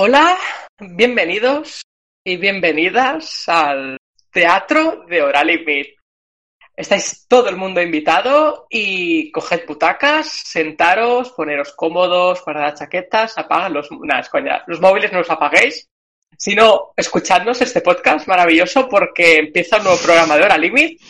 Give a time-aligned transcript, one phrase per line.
[0.00, 0.38] Hola,
[0.78, 1.82] bienvenidos
[2.24, 3.98] y bienvenidas al
[4.30, 5.88] Teatro de Oralimit.
[6.76, 13.88] Estáis todo el mundo invitado y coged butacas, sentaros, poneros cómodos, guardad chaquetas, apagad los,
[14.30, 15.88] coña, los móviles no los apaguéis,
[16.36, 21.02] sino escuchadnos este podcast maravilloso porque empieza un nuevo programa de Hora Limit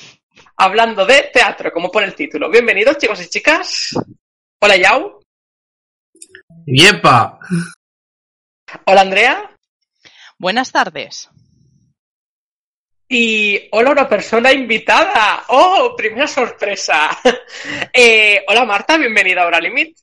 [0.57, 2.49] hablando de teatro, como pone el título.
[2.49, 3.91] Bienvenidos chicos y chicas.
[4.63, 5.21] Hola Yau.
[6.65, 7.39] ¡Yepa!
[8.85, 9.51] Hola Andrea.
[10.39, 11.29] Buenas tardes.
[13.09, 15.45] Y hola una persona invitada.
[15.49, 15.95] ¡Oh!
[15.97, 17.11] Primera sorpresa.
[17.93, 19.97] Eh, hola Marta, bienvenida a Hora Limit.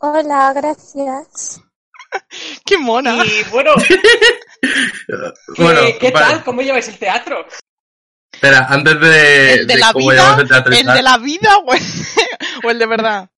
[0.00, 1.60] Hola, gracias.
[2.64, 3.24] ¡Qué mona!
[3.24, 3.72] Y bueno,
[4.60, 6.26] ¿qué, Bueno, qué vale.
[6.26, 6.44] tal?
[6.44, 7.46] ¿Cómo lleváis el teatro?
[8.32, 10.36] Espera, antes de, ¿El de de la cómo vida?
[10.40, 11.82] el teatro y ¿El tal, de la vida o el,
[12.64, 13.30] o el de verdad?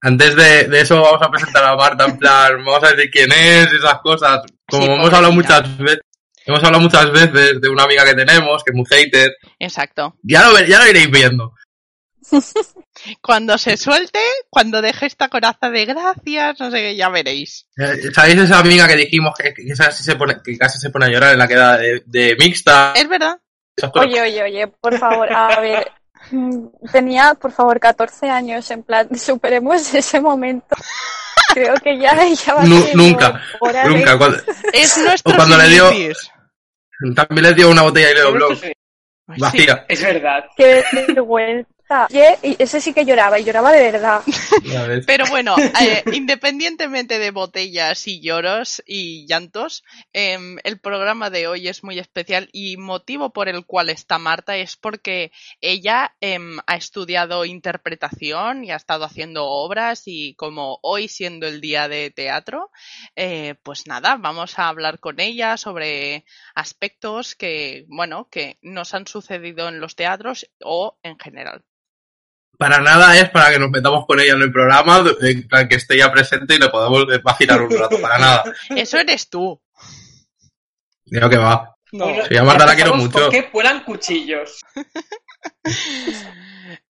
[0.00, 3.32] Antes de, de eso vamos a presentar a Marta, en plan, vamos a decir quién
[3.32, 4.42] es, esas cosas.
[4.68, 6.00] Como Sí, hemos hablado muchas veces,
[6.44, 9.36] hemos hablado muchas veces de una amiga que tenemos, que es muy hater.
[9.58, 10.16] Exacto.
[10.22, 11.54] Ya lo, ya lo iréis viendo.
[13.20, 14.18] Cuando se suelte,
[14.50, 17.66] cuando deje esta coraza de gracias, no sé qué, ya veréis.
[17.76, 21.06] Eh, ¿Sabéis esa amiga que dijimos que, que casi, se pone, que casi se pone
[21.06, 22.94] a llorar en la queda de, de mixta?
[22.96, 23.38] Es verdad.
[23.94, 25.92] Oye, oye, oye, por favor, a ver.
[26.30, 30.74] Mm, Tenía, por favor, 14 años, en plan, superemos ese momento.
[31.54, 33.40] Creo que ya, ya va siendo nunca,
[33.72, 34.18] de- Nunca.
[34.18, 34.38] Cuando-
[34.72, 35.90] Es nuestro O cuando le dio-
[37.14, 38.72] también les dio una botella de Blog Sí.
[39.38, 39.84] vacía.
[39.88, 40.44] Es verdad.
[40.56, 41.68] Qué vergüenza.
[41.88, 44.20] Oye, y ese sí que lloraba, y lloraba de verdad.
[45.06, 51.68] Pero bueno, eh, independientemente de botellas y lloros y llantos, em, el programa de hoy
[51.68, 55.30] es muy especial y motivo por el cual está Marta es porque
[55.60, 61.60] ella em, ha estudiado interpretación y ha estado haciendo obras y como hoy siendo el
[61.60, 62.72] día de teatro,
[63.14, 66.24] eh, pues nada, vamos a hablar con ella sobre
[66.56, 71.64] aspectos que, bueno, que nos han sucedido en los teatros o en general.
[72.58, 75.74] Para nada es para que nos metamos con ella en el programa, en plan que
[75.76, 78.00] esté ya presente y le podamos vacilar un rato.
[78.00, 78.44] Para nada.
[78.70, 79.60] Eso eres tú.
[81.08, 81.76] Creo que va.
[81.92, 83.28] No, Sí, a Marta la quiero mucho.
[83.30, 84.60] que vuelan cuchillos.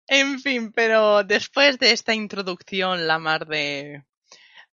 [0.09, 4.04] En fin, pero después de esta introducción, la mar de...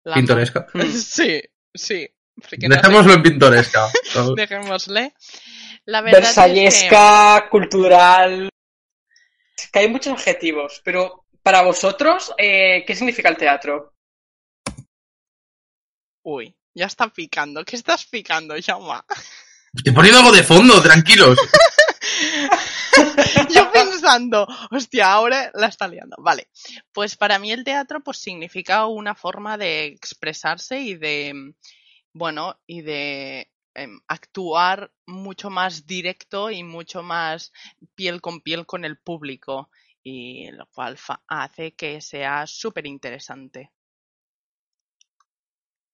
[0.04, 0.68] la mar- Pintoresca.
[0.92, 1.42] Sí,
[1.74, 2.10] sí.
[2.36, 3.88] no sé- Dejémoslo en pintoresca.
[4.36, 5.14] Dejémosle.
[5.86, 6.42] La verdad es que...
[6.42, 8.50] Versallesca, cultural.
[9.72, 13.94] Que hay muchos adjetivos, pero para vosotros, eh, ¿qué significa el teatro?
[16.24, 17.66] Uy, ya está picando.
[17.66, 19.06] ¿Qué estás picando, Jauma?
[19.74, 21.38] Estoy poniendo algo de fondo, tranquilos.
[23.56, 26.16] Yo pensando, hostia, ahora la está liando.
[26.20, 26.50] Vale,
[26.92, 31.54] pues para mí el teatro pues significa una forma de expresarse y de,
[32.14, 33.50] bueno, y de
[34.08, 37.52] actuar mucho más directo y mucho más
[37.96, 39.70] piel con piel con el público
[40.04, 43.72] y lo cual hace que sea súper interesante.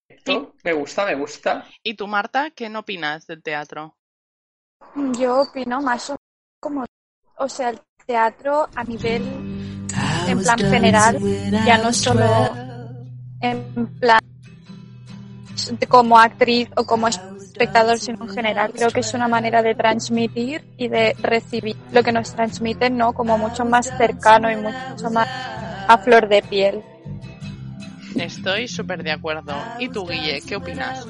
[0.08, 1.68] Esto Me gusta, me gusta.
[1.84, 3.98] ¿Y tú, Marta, qué no opinas del teatro?
[5.20, 6.16] Yo opino más o
[6.60, 6.86] como,
[7.38, 9.24] o sea, el teatro a nivel,
[10.28, 11.20] en plan general,
[11.66, 12.26] ya no solo
[13.42, 14.22] en plan
[15.90, 17.08] como actriz o como
[17.58, 18.72] espectador, sino en general.
[18.74, 23.14] Creo que es una manera de transmitir y de recibir lo que nos transmiten, ¿no?
[23.14, 25.28] Como mucho más cercano y mucho más
[25.88, 26.84] a flor de piel.
[28.16, 29.54] Estoy súper de acuerdo.
[29.80, 31.06] ¿Y tú, Guille, qué opinas?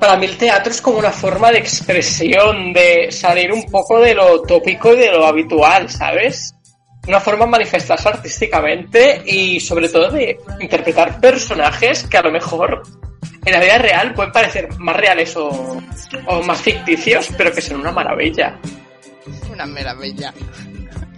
[0.00, 4.14] Para mí el teatro es como una forma de expresión, de salir un poco de
[4.14, 6.54] lo tópico y de lo habitual, ¿sabes?
[7.06, 12.82] Una forma de manifestarse artísticamente y sobre todo de interpretar personajes que a lo mejor
[13.44, 15.80] en la vida real pueden parecer más reales o,
[16.26, 18.58] o más ficticios, pero que son una maravilla.
[19.52, 20.32] Una maravilla.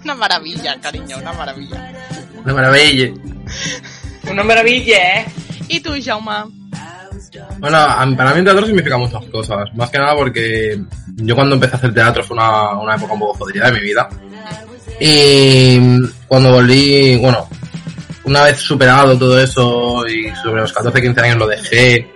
[0.05, 1.93] Una maravilla, cariño, una maravilla.
[2.44, 3.12] Una maravilla.
[4.31, 5.26] Una maravilla, ¿eh?
[5.69, 6.49] ¿Y tú, Jauma?
[7.58, 7.78] Bueno,
[8.17, 9.69] para mí el teatro significa muchas cosas.
[9.75, 10.81] Más que nada porque
[11.17, 13.81] yo cuando empecé a hacer teatro fue una, una época un poco jodida de mi
[13.81, 14.08] vida.
[14.99, 15.78] Y
[16.26, 17.49] cuando volví, bueno,
[18.31, 22.09] una vez superado todo eso y sobre los 14, 15 años lo dejé,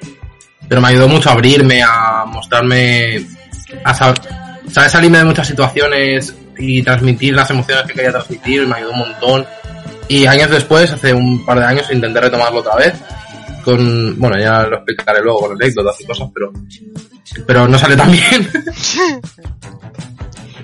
[0.68, 3.26] pero me ayudó mucho a abrirme, a mostrarme,
[3.84, 4.20] a saber,
[4.70, 9.46] salirme de muchas situaciones y transmitir las emociones que quería transmitir, me ayudó un montón.
[10.06, 12.94] Y años después, hace un par de años, intenté retomarlo otra vez.
[13.64, 16.52] Con, bueno, ya lo explicaré luego con anécdotas y cosas, pero,
[17.44, 18.48] pero no sale tan bien.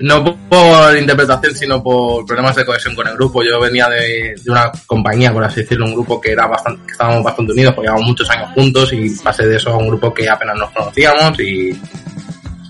[0.01, 3.43] no por- interpretación, sino por problemas de cohesión con el grupo.
[3.43, 6.91] Yo venía de, de una compañía, por así decirlo, un grupo que era bastante, que
[6.93, 10.13] estábamos bastante unidos, porque llevamos muchos años juntos y pasé de eso a un grupo
[10.13, 11.79] que apenas nos conocíamos y,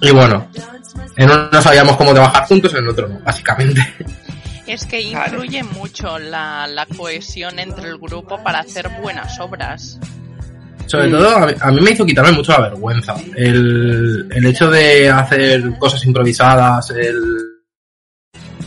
[0.01, 0.47] y bueno,
[1.17, 3.81] en uno no sabíamos cómo trabajar juntos, en el otro no, básicamente.
[4.67, 5.31] Es que Vale.
[5.33, 9.99] influye mucho la, la cohesión entre el grupo para hacer buenas obras.
[10.91, 11.11] Sobre Mm.
[11.11, 13.15] todo, a mí, a mí me hizo quitarme mucho la vergüenza.
[13.35, 17.15] El, el hecho de hacer cosas improvisadas, el,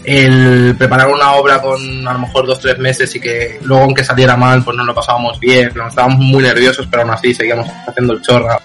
[0.05, 4.05] el preparar una obra con a lo mejor dos tres meses y que luego aunque
[4.05, 7.69] saliera mal, pues no lo pasábamos bien, nos estábamos muy nerviosos, pero aún así seguíamos
[7.87, 8.59] haciendo el chorra.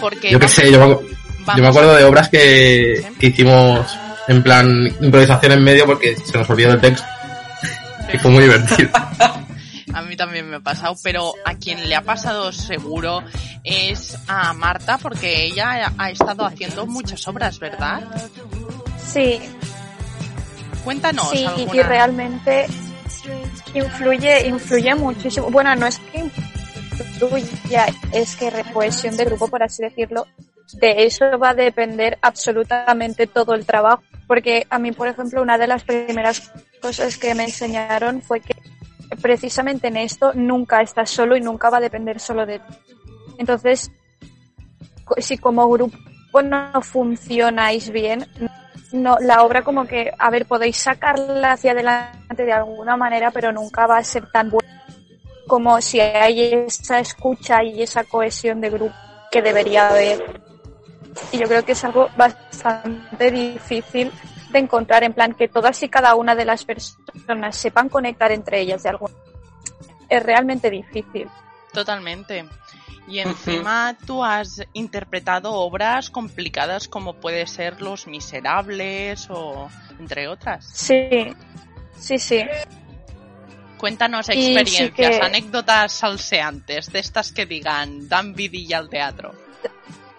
[0.00, 3.96] Porque Yo qué sé, yo me, yo me acuerdo de obras que, que hicimos
[4.28, 7.06] en plan improvisación en medio porque se nos olvidó el texto
[8.12, 8.90] y fue muy divertido.
[9.94, 13.22] A mí también me ha pasado, pero a quien le ha pasado seguro
[13.64, 18.02] es a Marta, porque ella ha estado haciendo muchas obras, ¿verdad?
[18.98, 19.40] Sí,
[20.84, 21.74] Cuéntanos sí, alguna.
[21.74, 22.66] y realmente
[23.74, 25.50] influye, influye muchísimo.
[25.50, 30.26] Bueno, no es que influya, es que cohesión de grupo, por así decirlo,
[30.74, 34.02] de eso va a depender absolutamente todo el trabajo.
[34.26, 38.54] Porque a mí, por ejemplo, una de las primeras cosas que me enseñaron fue que
[39.20, 42.74] precisamente en esto nunca estás solo y nunca va a depender solo de ti.
[43.38, 43.90] Entonces,
[45.18, 45.96] si como grupo
[46.42, 48.26] no funcionáis bien,
[48.92, 53.52] no, la obra como que, a ver, podéis sacarla hacia adelante de alguna manera, pero
[53.52, 54.68] nunca va a ser tan buena
[55.46, 58.94] como si hay esa escucha y esa cohesión de grupo
[59.30, 60.40] que debería haber.
[61.32, 64.12] Y yo creo que es algo bastante difícil
[64.50, 68.60] de encontrar, en plan que todas y cada una de las personas sepan conectar entre
[68.60, 69.14] ellas de alguna
[70.08, 71.28] Es realmente difícil.
[71.72, 72.46] Totalmente.
[73.06, 79.68] Y encima tú has interpretado obras complicadas como puede ser Los Miserables o
[79.98, 80.66] entre otras.
[80.66, 81.08] Sí,
[81.98, 82.44] sí, sí.
[83.78, 89.32] Cuéntanos Y sí experiencias, que- anécdotas salseantes, de estas que digan, dan vidilla al teatro.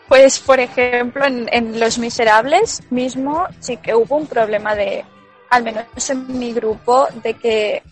[0.10, 5.06] Pues, por ejemplo, en, en Los Miserables mismo sí que hubo un problema de,
[5.52, 7.84] al menos en mi grupo, de que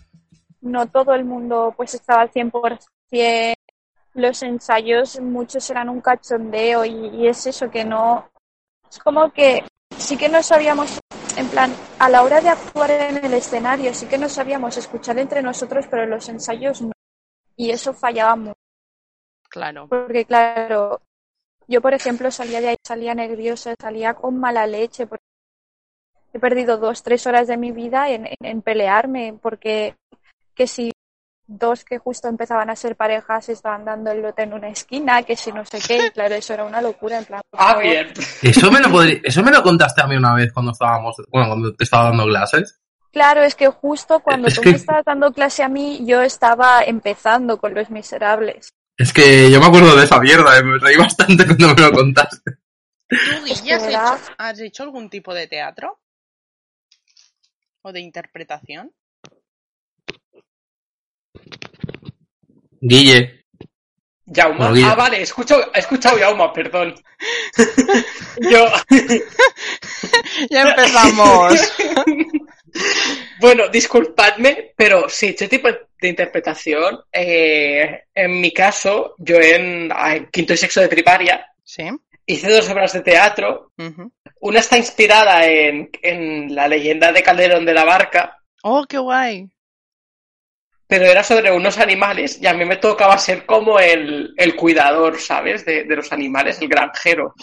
[0.60, 3.54] no todo el mundo pues estaba al 100%.
[4.14, 8.28] Los ensayos, muchos eran un cachondeo y, y es eso que no...
[8.90, 9.62] Es como que
[9.96, 10.98] sí que no sabíamos,
[11.36, 15.20] en plan, a la hora de actuar en el escenario, sí que no sabíamos escuchar
[15.20, 16.90] entre nosotros, pero en los ensayos no.
[17.54, 18.58] Y eso fallaba mucho.
[19.48, 19.86] Claro.
[19.88, 21.00] Porque claro,
[21.68, 25.24] yo por ejemplo salía de ahí, salía nerviosa, salía con mala leche, porque
[26.32, 29.94] he perdido dos, tres horas de mi vida en, en, en pelearme, porque
[30.54, 30.90] que si
[31.46, 35.22] dos que justo empezaban a ser parejas se estaban dando el lote en una esquina,
[35.22, 38.12] que si no sé qué, y claro, eso era una locura, en plan, Ah, bien.
[38.42, 41.48] Eso me lo podrí- eso me lo contaste a mí una vez cuando estábamos, bueno,
[41.48, 42.78] cuando te estaba dando clases.
[43.10, 46.20] Claro, es que justo cuando Es tú que- me estabas dando clase a mí, yo
[46.20, 48.74] estaba empezando con Los Miserables.
[48.98, 51.92] Es que yo me acuerdo de esa mierda, eh, me reí bastante cuando me lo
[51.92, 52.50] contaste.
[53.08, 56.00] ¿Tú, Guille, has hecho, has hecho algún tipo de teatro?
[57.82, 58.92] ¿O de interpretación?
[62.80, 63.38] Guille,
[64.26, 64.84] Guille.
[64.84, 66.94] ah, vale, he escuchado, he escuchado Jauma, perdón.
[68.50, 68.66] Yo,
[70.50, 71.54] Ya empezamos.
[73.40, 75.68] bueno, disculpadme, pero sí, este tipo
[76.00, 81.84] de interpretación, eh, en mi caso, yo en, en quinto y sexto de primaria sí.
[82.26, 83.72] hice dos obras de teatro.
[84.40, 89.48] Una está inspirada en, en la leyenda de Calderón de la Barca, Oh, qué guay.
[90.86, 95.20] pero era sobre unos animales y a mí me tocaba ser como el, el cuidador,
[95.20, 95.64] ¿sabes?
[95.64, 97.34] De, de los animales, el granjero.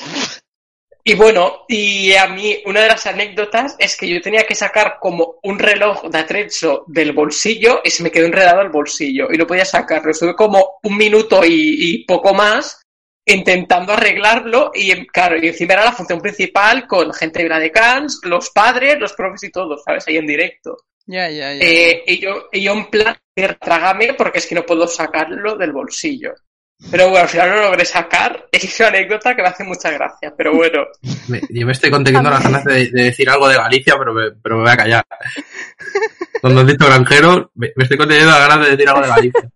[1.07, 4.97] Y bueno, y a mí una de las anécdotas es que yo tenía que sacar
[4.99, 9.37] como un reloj de atrecho del bolsillo y se me quedó enredado el bolsillo y
[9.37, 10.09] no podía sacarlo.
[10.09, 12.81] Estuve como un minuto y, y poco más
[13.23, 18.21] intentando arreglarlo y em, claro, y encima era la función principal con gente de Viladecans,
[18.23, 20.07] los padres, los profes y todo, ¿sabes?
[20.07, 20.77] Ahí en directo.
[21.05, 21.63] Ya, ya, ya.
[21.63, 23.15] Eh, y, yo, y yo en plan,
[23.59, 26.33] trágame porque es que no puedo sacarlo del bolsillo.
[26.91, 28.45] Pero bueno, al final lo logré sacar.
[28.51, 30.85] Es una anécdota que me hace mucha gracia, pero bueno.
[31.27, 34.31] Me- yo me estoy conteniendo las ganas de, de decir algo de Galicia, pero me,
[34.41, 35.05] pero me voy a callar.
[36.41, 39.41] Cuando has dicho granjero, me, me estoy conteniendo las ganas de decir algo de Galicia.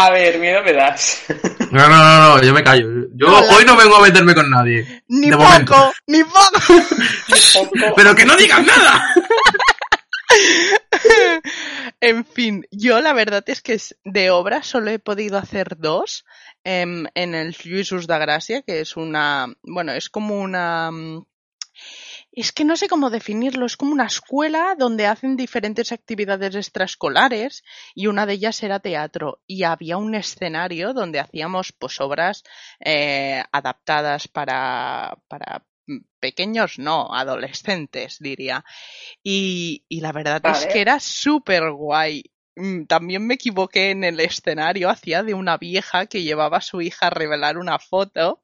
[0.00, 1.24] A ver, miedo me das.
[1.70, 2.88] No, no, no, no, yo me callo.
[3.14, 3.46] Yo Hola.
[3.54, 5.02] hoy no vengo a meterme con nadie.
[5.08, 5.92] Ni De poco, momento.
[6.06, 6.84] ni poco.
[7.52, 7.94] Poco.
[7.94, 9.04] Pero que no digan nada.
[12.00, 16.24] en fin, yo la verdad es que de obras solo he podido hacer dos.
[16.64, 19.46] em, en el Lluïsos de Gracia, que es una.
[19.62, 20.90] Bueno, es como una.
[20.90, 21.24] mm,
[22.32, 27.64] Es que no sé cómo definirlo, es como una escuela donde hacen diferentes actividades extraescolares
[27.94, 32.44] y una de ellas era teatro y había un escenario donde hacíamos pues obras
[32.80, 35.64] eh, adaptadas para, para
[36.20, 38.64] pequeños, no, adolescentes diría.
[39.22, 42.24] Y, y la verdad es que era súper guay.
[42.56, 46.80] Mm, También me equivoqué en el escenario, hacía de una vieja que llevaba a su
[46.80, 48.42] hija a revelar una foto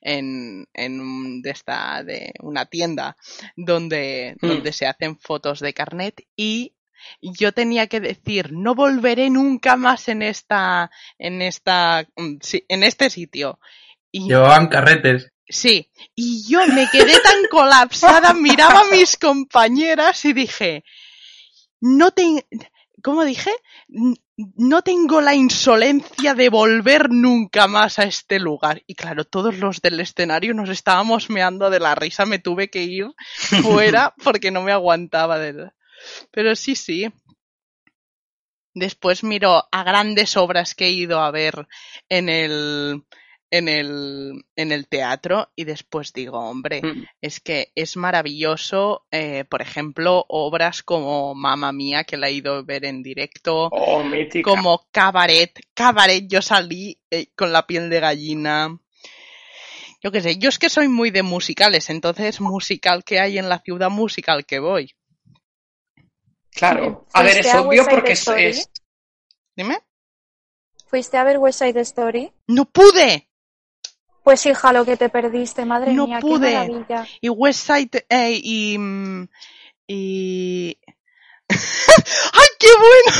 [0.00, 3.16] en, en un- de esta, de una tienda
[3.56, 4.46] donde, Mm.
[4.48, 6.74] donde se hacen fotos de carnet y
[7.22, 12.36] yo tenía que decir no volveré nunca más en esta, en esta, mm,
[12.68, 13.58] en este sitio.
[14.10, 15.30] Y Llevaban carretes.
[15.48, 20.84] Sí, y yo me quedé tan colapsada, miraba a mis compañeras y dije,
[21.80, 22.46] no te,
[23.02, 23.52] ¿cómo dije?
[24.36, 28.82] No tengo la insolencia de volver nunca más a este lugar.
[28.86, 32.82] Y claro, todos los del escenario nos estábamos meando de la risa, me tuve que
[32.82, 33.06] ir
[33.62, 35.70] fuera porque no me aguantaba de...
[36.32, 37.08] Pero sí, sí.
[38.74, 41.66] Después miro a grandes obras que he ido a ver
[42.10, 43.04] en el,
[43.50, 47.04] en el, en el teatro y después digo, hombre, Mm.
[47.20, 52.54] es que es maravilloso, eh, por ejemplo, obras como Mamma Mía, que la he ido
[52.54, 54.48] a ver en directo, Oh, mítica.
[54.50, 55.52] como Cabaret.
[55.74, 58.78] Cabaret, yo salí eh, con la piel de gallina.
[60.02, 63.48] Yo qué sé, yo es que soy muy de musicales, entonces musical que hay en
[63.48, 64.92] la ciudad, musical que voy.
[66.50, 67.06] Claro.
[67.12, 68.70] A ver, ¿Fuiste es a obvio porque es-
[69.54, 69.78] Dime.
[70.86, 72.32] ¿Fuiste a ver West Side Story?
[72.46, 73.28] ¡No pude!
[74.26, 76.48] Pues hija, lo que te perdiste, madre No mía, pude.
[76.48, 77.06] qué maravilla.
[77.20, 79.28] Y West Side eh, y mm,
[79.86, 80.76] y
[81.48, 83.18] ¡Ay, qué bueno!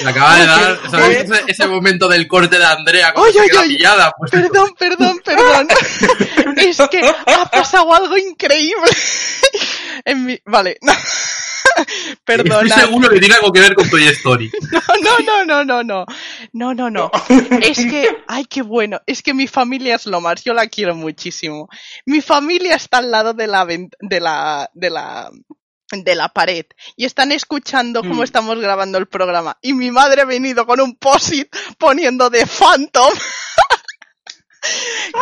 [0.02, 0.80] Le acaba de dar.
[1.10, 4.12] Ese, ese momento del corte de Andrea cuando se pillada.
[4.16, 5.68] Pues Perdón, perdón, perdón.
[6.56, 8.90] Es que ha pasado algo increíble.
[10.06, 10.40] En mi...
[10.46, 10.78] Vale.
[12.24, 12.66] Perdona.
[12.68, 14.50] Estoy seguro que tiene algo que ver con Toy Story.
[15.02, 16.06] No, no, no, no, no.
[16.52, 17.10] No, no, no.
[17.60, 19.00] Es que, ay, qué bueno.
[19.06, 20.42] Es que mi familia es lo más.
[20.42, 21.68] Yo la quiero muchísimo.
[22.06, 25.30] Mi familia está al lado de la vent- de la, de la,
[25.92, 26.64] de la pared
[26.96, 28.24] y están escuchando cómo Mm.
[28.24, 29.58] estamos grabando el programa.
[29.62, 33.12] Y mi madre ha venido con un posit poniendo de Phantom.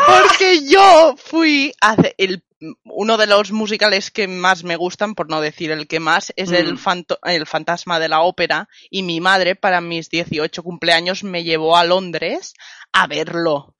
[0.06, 2.42] Porque yo fui a hacer el
[2.84, 6.50] uno de los musicales que más me gustan, por no decir el que más, es
[6.52, 6.78] el, Mm.
[6.78, 11.76] fanto- el Fantasma de la Ópera y mi madre para mis 18 cumpleaños me llevó
[11.76, 12.54] a Londres
[12.92, 13.74] a verlo.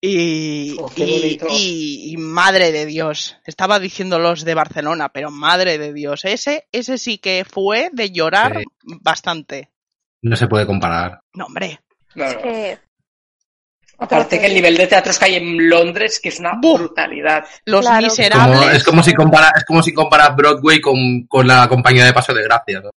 [0.00, 5.78] Y, Oh, y- y- y madre de Dios, estaba diciendo los de Barcelona, pero madre
[5.78, 8.64] de Dios, ese, ese sí que fue de llorar Sí.
[9.00, 9.70] bastante.
[10.20, 11.20] No se puede comparar.
[11.34, 11.80] No, hombre,
[12.16, 12.78] Es que...
[14.02, 17.44] Aparte que el nivel de teatros que hay en Londres, que es una brutalidad.
[17.66, 18.02] los Claro.
[18.02, 18.58] miserables.
[18.58, 22.12] Como- es como si compara, es como si comparas Broadway con, con la compañía de
[22.12, 22.80] Paso de Gracia.
[22.80, 22.90] ¿no?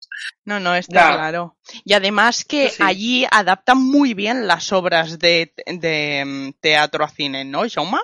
[0.47, 1.13] No, no, está Ya.
[1.15, 1.57] claro.
[1.85, 2.83] Y además que sí.
[2.83, 7.99] allí adaptan muy bien las obras de, de mm, teatro a cine, ¿no, Jaume?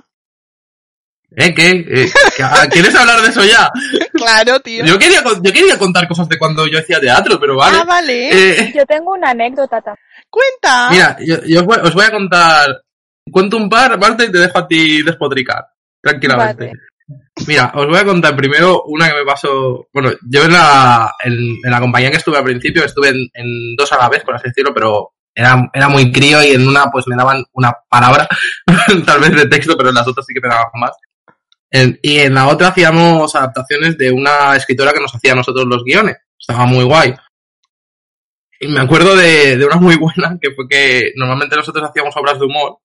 [1.36, 1.54] ¿Eh?
[1.54, 1.70] ¿Qué?
[1.70, 3.70] Eh, ¿qué- ah, ¿Quieres hablar de eso ya?
[4.12, 4.84] Claro, tío.
[4.84, 7.78] Yo quería, yo quería contar cosas de cuando yo hacía teatro, pero vale.
[7.80, 8.28] Ah, vale.
[8.60, 10.04] Eh, Yo tengo una anécdota también.
[10.28, 10.90] Cuenta.
[10.90, 12.82] mira, yo, yo os, voy, os voy a contar.
[13.30, 15.64] Cuento un par, Marta, y te dejo a ti despotricar.
[16.02, 16.66] Tranquilamente.
[16.66, 16.80] Vale.
[17.46, 19.88] Mira, os voy a contar primero una que me pasó.
[19.92, 21.32] Bueno, yo en la, en,
[21.64, 24.34] en la compañía que estuve al principio, estuve en, en dos a la vez, por
[24.36, 28.28] así decirlo, pero era, era muy crío y en una pues me daban una palabra,
[29.06, 30.92] tal vez de texto, pero en las otras sí que me daban más.
[31.70, 35.66] En- y en la otra hacíamos adaptaciones de una escritora que nos hacía a nosotros
[35.66, 36.16] los guiones.
[36.38, 37.14] Estaba muy guay.
[38.60, 42.38] Y me acuerdo de, de una muy buena, que fue que normalmente nosotros hacíamos obras
[42.38, 42.78] de humor.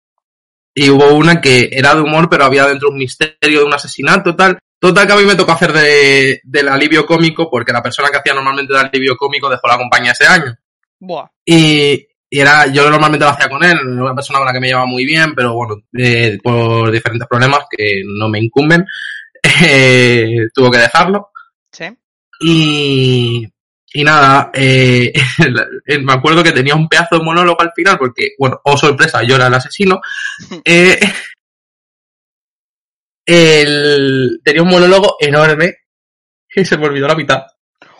[0.77, 4.35] Y hubo una que era de humor, pero había dentro un misterio de un asesinato,
[4.35, 4.59] tal.
[4.77, 8.17] Total que a mí me tocó hacer de, del alivio cómico, porque la persona que
[8.17, 10.53] hacía normalmente el alivio cómico dejó la compañía ese año.
[10.99, 11.27] Buah.
[11.45, 14.67] Y, y era, yo normalmente lo hacía con él, una persona con la que me
[14.67, 18.85] llevaba muy bien, pero bueno, eh, por diferentes problemas que no me incumben,
[19.65, 21.29] eh, tuvo que dejarlo.
[21.71, 21.85] Sí.
[22.41, 23.47] Y,
[23.97, 25.13] Y nada, eh,
[26.01, 29.35] me acuerdo que tenía un pedazo de monólogo al final, porque, bueno, oh sorpresa, yo
[29.37, 30.01] era el asesino.
[30.65, 30.99] Eh,
[33.25, 35.77] el, tenía un monólogo enorme
[36.47, 37.43] que se me olvidó la mitad.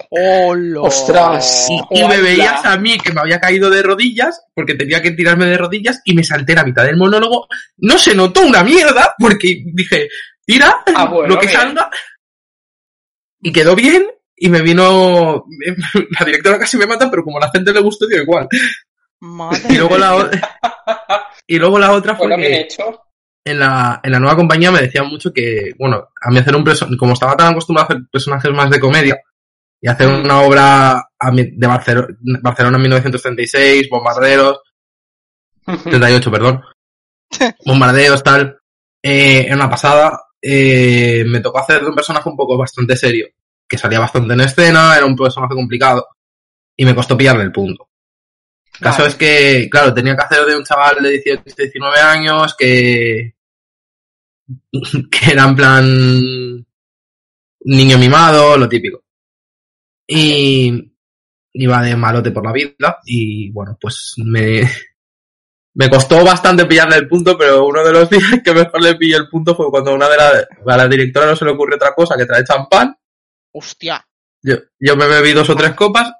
[0.09, 0.81] ¡Hola!
[0.81, 1.67] ¡Ostras!
[1.69, 5.11] Y, y me veías a mí que me había caído de rodillas, porque tenía que
[5.11, 7.47] tirarme de rodillas, y me salté la mitad del monólogo.
[7.77, 10.09] No se notó una mierda, porque dije,
[10.45, 11.59] tira, Ah, bueno, lo que bien.
[11.59, 11.89] salga.
[13.41, 14.05] Y quedó bien,
[14.37, 15.45] y me vino,
[16.19, 18.47] la directora casi me mata, pero como a la gente le gustó, dio igual.
[19.21, 20.29] Madre Y luego la, o-
[21.47, 23.01] y luego la otra fue que hecho.
[23.45, 26.63] en la, en la nueva compañía me decían mucho que, bueno, a mí hacer un
[26.63, 29.19] personaje, como estaba tan acostumbrado a hacer personajes más de comedia,
[29.81, 30.23] y hacer Mm.
[30.25, 32.07] una obra a mi- de Barcelona,
[32.41, 34.59] Barcelona en 1936, bombarderos,
[35.83, 36.61] 38, perdón,
[37.65, 38.57] bombardeos, tal,
[39.01, 43.27] eh, en una pasada, eh, me tocó hacer de un personaje un poco bastante serio,
[43.67, 46.07] que salía bastante en escena, era un personaje complicado,
[46.75, 47.89] y me costó pillarle el punto.
[48.73, 49.09] El caso Vale.
[49.09, 53.35] es que, claro, tenía que hacer de un chaval de 18, 19 años que,
[55.11, 56.65] que era en plan
[57.65, 59.03] niño mimado, lo típico.
[60.07, 60.91] Y
[61.53, 64.61] iba de malote por la vida y bueno, pues me,
[65.73, 69.15] me costó bastante pillarle el punto, pero uno de los días que mejor le pillé
[69.17, 71.93] el punto fue cuando una de las, a la directora no se le ocurrió otra
[71.93, 72.94] cosa que traer champán.
[73.57, 74.05] ¡Hostia!
[74.41, 76.11] Yo, yo me bebí dos o tres copas.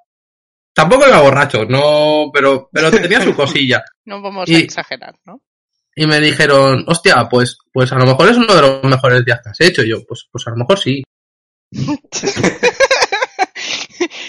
[0.74, 3.84] Tampoco iba borracho, no, pero, pero tenía su cosilla.
[4.06, 5.42] No vamos Y- a exagerar, ¿no?
[5.98, 9.39] Y me dijeron, hostia, pues, pues a lo mejor es uno de los mejores días
[9.42, 9.82] que has hecho.
[9.84, 11.01] Y yo, pues, pues a lo mejor sí.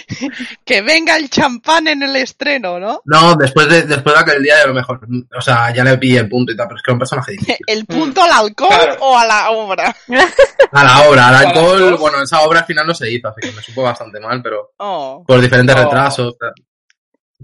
[0.64, 3.02] que venga el champán en el estreno, ¿no?
[3.04, 5.00] No, después de, después de aquel día, a lo mejor,
[5.36, 7.32] o sea, ya le pillé el punto y tal, pero es que era un personaje
[7.32, 7.56] difícil.
[7.66, 8.96] ¿El punto al alcohol Claro.
[9.00, 9.96] o a la obra?
[10.72, 13.52] A la obra, al alcohol, bueno, esa obra al final no se hizo, así que
[13.52, 15.24] me supo bastante mal, pero Oh.
[15.26, 15.78] por diferentes Oh.
[15.84, 16.34] retrasos.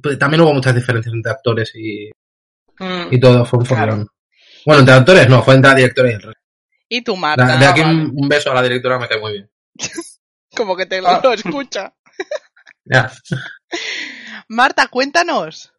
[0.02, 2.10] Pues También hubo muchas diferencias entre actores y,
[2.78, 3.08] Mm.
[3.12, 3.92] y todo, fue un Claro.
[3.92, 4.08] follón.
[4.66, 6.40] Bueno, entre actores no, fue entre directores y el resto.
[6.88, 7.56] ¿Y tu Marta?
[7.56, 7.94] de aquí vale.
[7.94, 9.50] un, un beso a la directora me cae muy bien.
[10.56, 11.20] Como que te lo, Ah.
[11.22, 11.94] lo escucha.
[12.84, 13.10] Ya.
[14.48, 15.72] Marta, cuéntanos.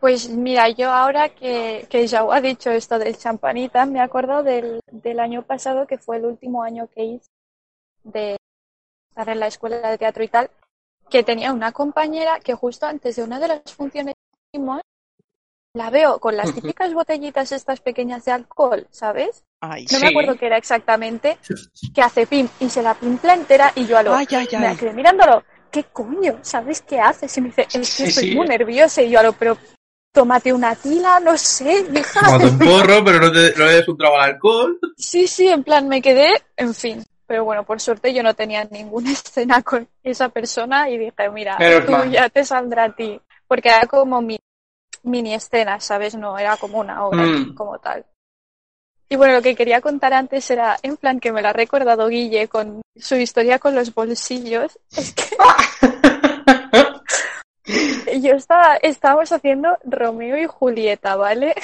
[0.00, 4.80] Pues mira, yo ahora que, que Jau ha dicho esto del champanita, me acuerdo del,
[4.90, 7.30] del año pasado, que fue el último año que hice
[8.02, 8.36] de
[9.10, 10.50] estar en la escuela de teatro y tal,
[11.08, 14.80] que tenía una compañera que justo antes de una de las funciones que hicimos,
[15.74, 19.44] la veo con las típicas botellitas estas pequeñas de alcohol, ¿sabes?
[19.60, 20.04] Ay, No Sí.
[20.04, 21.38] me acuerdo qué era exactamente,
[21.94, 24.14] que hace pim y se la pimpla entera y yo a lo...
[24.14, 25.44] ay, ay, Me quedé mirándolo.
[25.76, 26.38] ¿Qué coño?
[26.40, 27.36] ¿Sabes qué haces?
[27.36, 28.34] Y me dice, es que Sí, estoy sí.
[28.34, 29.02] muy nerviosa.
[29.02, 29.58] Y yo, a lo, pero
[30.10, 32.20] tómate una tila, no sé, hija.
[32.24, 34.78] Tómate un porro, pero no, te, no le des un trago al alcohol.
[34.96, 37.04] Sí, sí, en plan, me quedé, en fin.
[37.26, 41.58] Pero bueno, por suerte yo no tenía ninguna escena con esa persona y dije, mira,
[41.58, 42.10] Menos tú mal.
[42.10, 43.20] ya te saldrá a ti.
[43.46, 44.38] Porque era como mi,
[45.02, 46.14] mini escena, ¿sabes?
[46.14, 47.54] No era como una obra Mm.
[47.54, 48.02] como tal.
[49.10, 52.08] Y bueno, lo que quería contar antes era, en plan, que me lo ha recordado
[52.08, 54.78] Guille con su historia con los bolsillos.
[54.96, 55.24] Es que
[58.20, 61.54] yo estaba, estábamos haciendo Romeo y Julieta, ¿vale?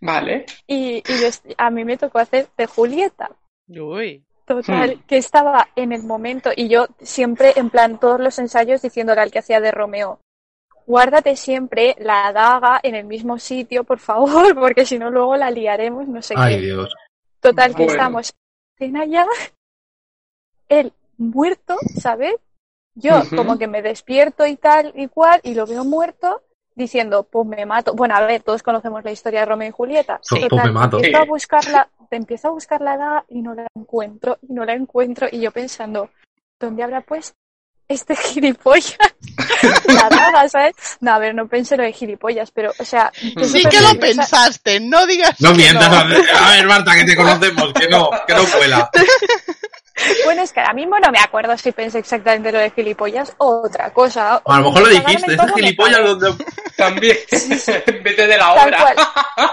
[0.00, 0.46] Vale.
[0.66, 3.30] Y, y yo a mí me tocó hacer de Julieta.
[3.68, 4.24] Uy.
[4.44, 9.20] Total, que estaba en el momento y yo siempre, en plan, todos los ensayos diciéndole
[9.20, 10.20] al que hacía de Romeo,
[10.86, 15.50] guárdate siempre la daga en el mismo sitio, por favor, porque si no luego la
[15.50, 16.62] liaremos, no sé Ay, qué.
[16.62, 16.94] Dios.
[17.40, 18.32] Total, que estamos
[18.78, 19.26] en ya,
[20.68, 22.34] él muerto, ¿sabes?
[22.94, 26.42] Yo como que me despierto y tal y cual, y lo veo muerto,
[26.74, 27.94] diciendo, pues me mato.
[27.94, 30.18] Bueno, a ver, todos conocemos la historia de Romeo y Julieta.
[30.22, 30.46] Sí.
[30.48, 30.96] Pues me mato.
[30.96, 34.64] Empiezo a buscarla, te empiezo a buscar la daga y no la encuentro, y no
[34.64, 36.10] la encuentro, y yo pensando,
[36.58, 37.36] ¿dónde habrá puesto
[37.88, 38.96] este gilipollas?
[39.86, 40.74] la daga, ¿sabes?
[41.00, 43.80] No, a ver, no pensé lo de gilipollas, pero, o sea, yo Sí Sí que
[43.80, 43.98] lo nerviosa.
[44.22, 45.90] pensaste, no digas No que mientas.
[45.90, 45.96] no.
[46.46, 48.90] A ver, Marta, que te conocemos, que no, que no cuela.
[50.26, 53.62] Bueno, es que ahora mismo no me acuerdo si pensé exactamente lo de gilipollas o
[53.64, 54.42] otra cosa.
[54.44, 56.44] A lo mejor lo dijiste, me gilipollas donde...
[56.76, 57.16] También.
[57.30, 58.78] en vez de de la Tal obra.
[58.78, 58.96] cual.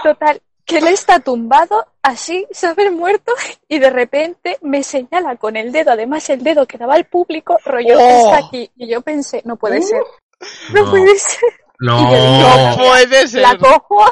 [0.02, 2.90] Total, que él está tumbado así, ¿sabes?
[2.92, 3.32] Muerto,
[3.68, 7.58] y de repente me señala con el dedo, además el dedo que daba al público,
[7.64, 8.32] rollo, Oh.
[8.34, 8.70] está aquí.
[8.76, 10.02] Y yo pensé, no puede ser,
[10.72, 10.90] no, No.
[10.90, 11.40] puede ser.
[11.80, 12.76] No No.
[12.76, 13.42] puede ser.
[13.42, 14.04] La cojo,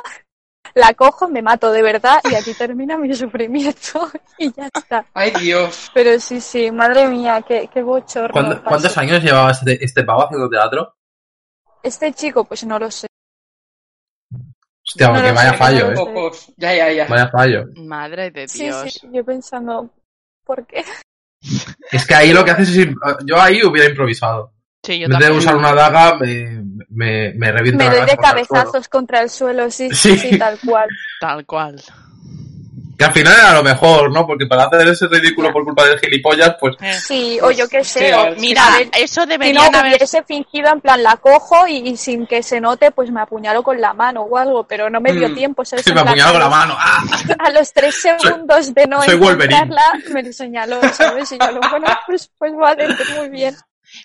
[0.75, 5.07] la cojo, me mato de verdad, y aquí termina mi sufrimiento, y ya está.
[5.15, 5.91] Ay, Dios.
[5.95, 8.33] Pero sí, sí, madre mía, qué, qué bochorno.
[8.33, 8.69] ¿Cuándo- pasé.
[8.69, 10.95] ¿Cuántos años llevaba este, este pavo haciendo teatro?
[11.83, 13.07] Este chico, pues no lo sé.
[14.87, 15.91] Hostia, No vaya fallo, eh.
[15.91, 16.05] lo sé.
[16.13, 16.53] Pocos.
[16.57, 17.07] Ya, ya, ya.
[17.07, 17.65] Vaya fallo.
[17.77, 18.93] Madre de Sí, Dios.
[18.93, 19.91] sí, yo pensando,
[20.45, 20.85] ¿por qué?
[21.91, 22.77] Es que ahí lo que haces es...
[22.89, 24.53] ir- Yo ahí hubiera improvisado.
[24.85, 28.17] Sí, yo En vez de usar una daga, me, me, me reviento Me doy de
[28.17, 28.63] contra el suelo.
[28.63, 30.17] cabezazos contra el suelo, sí, Sí.
[30.19, 30.89] sí, sí, tal cual.
[31.21, 31.81] Tal cual.
[33.03, 34.25] Que al final era lo mejor, ¿no?
[34.27, 37.83] Porque para hacer ese ridículo por culpa del gilipollas, pues Eh, Sí, o yo qué
[37.83, 39.97] sé, o Mira, a ver, eso si no haber...
[39.97, 43.63] hubiese fingido en plan la cojo y, y sin que se note, pues me apuñalo
[43.65, 45.35] con la mano o algo, pero no me dio Mm.
[45.35, 46.77] tiempo, En me plan, apuñaló con a la los- mano.
[46.79, 47.03] ¡Ah!
[47.41, 49.55] A los tres segundos de no Wolverine.
[49.57, 51.33] encontrarla, me lo señaló, ¿sabes?
[51.33, 53.57] Y yo, bueno, pues, pues vale, pues muy bien.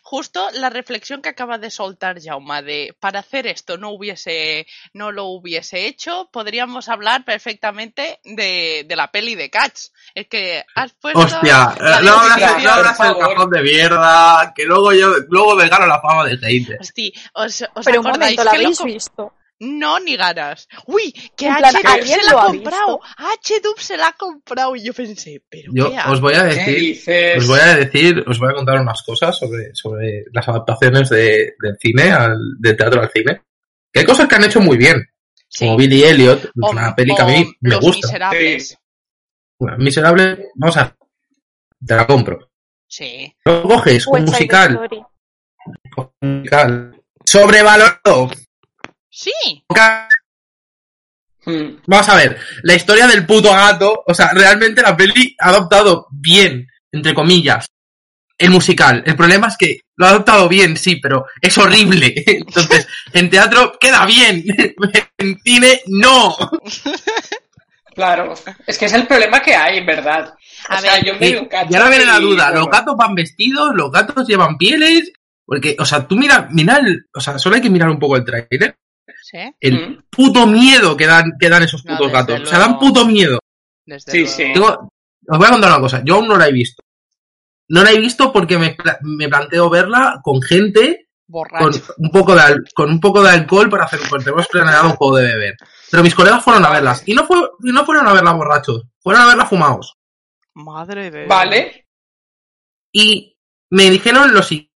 [0.10, 5.12] Justo la reflexión que acaba de soltar Jauma de para hacer esto no hubiese no
[5.12, 9.91] lo hubiese hecho, podríamos hablar perfectamente de, de la peli de Cats.
[10.15, 14.54] Es que has puesto Hostia, la eh, no no abras por el cajón de mierda,
[14.56, 16.78] que luego yo, luego me gano la fama de hater.
[16.80, 19.34] Hosti, ¿os, os Pero un momento, ¿la habéis visto?
[19.60, 20.67] No, ni ganas.
[20.86, 23.00] Uy, que H-Dub ¿alguien se la lo ha comprado.
[23.17, 24.76] H-Dub se la ha comprado.
[24.76, 28.24] Y yo pensé, pero Yo qué os voy a ¿Qué decir, os voy a decir,
[28.28, 32.78] os voy a contar unas cosas sobre, sobre las adaptaciones de, del cine, al, del
[32.78, 33.41] teatro al cine.
[33.91, 35.04] Que hay cosas que han hecho muy bien.
[35.50, 35.65] Sí.
[35.65, 38.08] Como Billy Elliot, O- una peli que a mí me Los gusta.
[38.08, 38.78] Miserables.
[39.60, 40.96] Bueno, Miserable, vamos a
[41.86, 42.52] te la compro.
[42.88, 43.34] Sí.
[43.46, 44.89] Luego coges un West Side musical,
[45.96, 48.30] un musical sobrevalorado.
[49.17, 49.34] Sí.
[51.45, 51.77] Mm.
[51.88, 56.06] Vamos a ver, la historia del puto gato, o sea, realmente la peli ha adoptado
[56.12, 57.65] bien, entre comillas,
[58.38, 59.01] el musical.
[59.08, 62.13] El problema es que lo ha adoptado bien, sí, pero es horrible.
[62.27, 64.43] Entonces, en teatro queda bien,
[65.17, 66.36] en cine no.
[67.95, 68.36] Claro,
[68.67, 70.32] es que es el problema que hay, en verdad.
[70.69, 72.69] O A sea, ver, yo me Y, cacho y ahora viene la duda, bueno, los
[72.69, 75.12] gatos van vestidos, los gatos llevan pieles,
[75.43, 78.15] porque, o sea, tú mira, mira el, o sea, solo hay que mirar un poco
[78.15, 78.77] el trailer,
[79.24, 79.38] Sí.
[79.60, 80.04] el Mm.
[80.10, 82.41] puto miedo que dan, que dan esos putos gatos.
[82.41, 82.72] O sea, luego.
[82.74, 83.39] dan puto miedo.
[83.86, 84.34] Desde Sí, luego.
[84.36, 84.43] sí.
[84.54, 84.89] Tengo-
[85.30, 86.84] os voy a contar una cosa, yo aún no la he visto.
[87.70, 91.93] No la he visto porque me, me planteo verla con gente con Borracho.
[91.98, 94.96] un poco de al- con un poco de alcohol para hacer porque tenemos planeado un
[94.96, 95.56] juego de beber.
[95.91, 98.84] Pero mis colegas fueron a verlas y no fue, y no fueron a verla borrachos,
[99.00, 99.96] fueron a verla fumados.
[100.54, 101.88] Madre de Vale.
[102.93, 103.36] Y
[103.70, 104.72] me dijeron lo siguiente,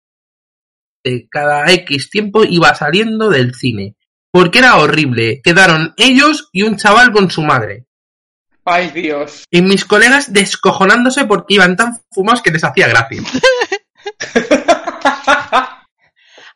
[1.29, 3.95] cada X tiempo iba saliendo del cine.
[4.31, 5.41] Porque era horrible.
[5.43, 7.85] Quedaron ellos y un chaval con su madre.
[8.65, 9.45] Ay, Dios.
[9.49, 13.23] Y mis colegas descojonándose porque iban tan fumados que les hacía gracia.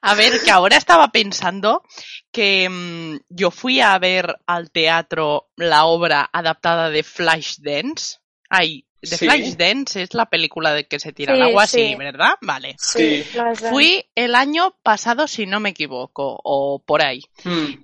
[0.06, 1.82] A ver, que ahora estaba pensando
[2.30, 8.18] que mm, yo fui a ver al teatro la obra adaptada de Flashdance.
[8.50, 9.26] Ay, de Sí.
[9.26, 11.88] Flashdance es la película de que se tira Sí, agua, sí.
[11.90, 12.34] sí, ¿verdad?
[12.42, 12.76] Vale.
[12.80, 13.24] Sí,
[13.70, 17.22] Fui el año pasado, si no me equivoco, o por ahí.
[17.44, 17.84] Mm.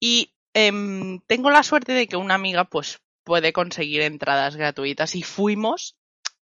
[0.00, 5.22] Y em, tengo la suerte de que una amiga pues puede conseguir entradas gratuitas y
[5.22, 5.96] fuimos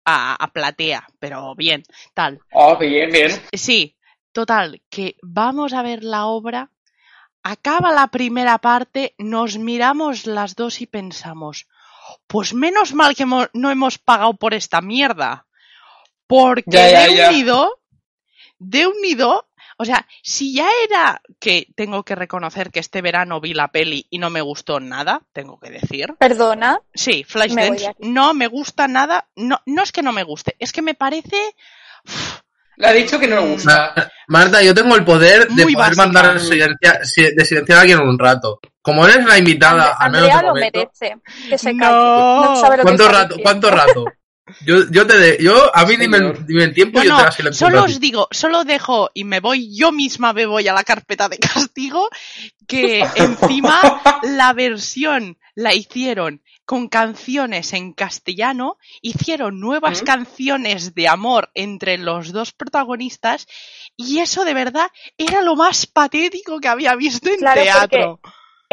[0.06, 1.84] a, a platea, pero bien,
[2.14, 2.40] tal.
[2.52, 3.32] Oh, bien, bien.
[3.54, 3.96] Sí,
[4.32, 6.72] total, que vamos a ver la obra,
[7.44, 11.68] acaba la primera parte, nos miramos las dos y pensamos,
[12.28, 15.46] pues menos mal que hemo- no hemos pagado por esta mierda.
[16.28, 17.30] Porque Ya, ya, de ya.
[17.30, 17.80] unido,
[18.60, 23.54] de unido, o sea, si ya era que tengo que reconocer que este verano vi
[23.54, 26.14] la peli y no me gustó nada, tengo que decir.
[26.18, 30.56] Perdona, Sí, de Flashdance no me gusta nada, no, no es que no me guste,
[30.60, 31.56] es que me parece
[32.78, 33.94] Le ha dicho que no le gusta.
[33.96, 36.06] Ma- Marta, yo tengo el poder de Muy poder básica.
[36.06, 38.60] mandar silencia- si- de silenciar a alguien en un rato.
[38.84, 41.18] Como eres la invitada, al menos Andrea de lo momento, merece.
[41.50, 41.80] Que se No.
[41.80, 42.48] calle.
[42.48, 43.36] No sabe lo que ¿Cuánto está rato?
[43.42, 44.06] ¿Cuánto rato?
[44.66, 47.44] Yo, yo te de, yo, a mí dime, dime el tiempo No, y yo te
[47.44, 50.84] la solo os digo, solo dejo y me voy, yo misma me voy a la
[50.84, 52.10] carpeta de castigo,
[52.68, 60.06] que encima la versión la hicieron con canciones en castellano, hicieron nuevas ¿Mm?
[60.06, 63.48] canciones de amor entre los dos protagonistas
[63.96, 68.20] y eso de verdad era lo más patético que había visto en Claro, teatro.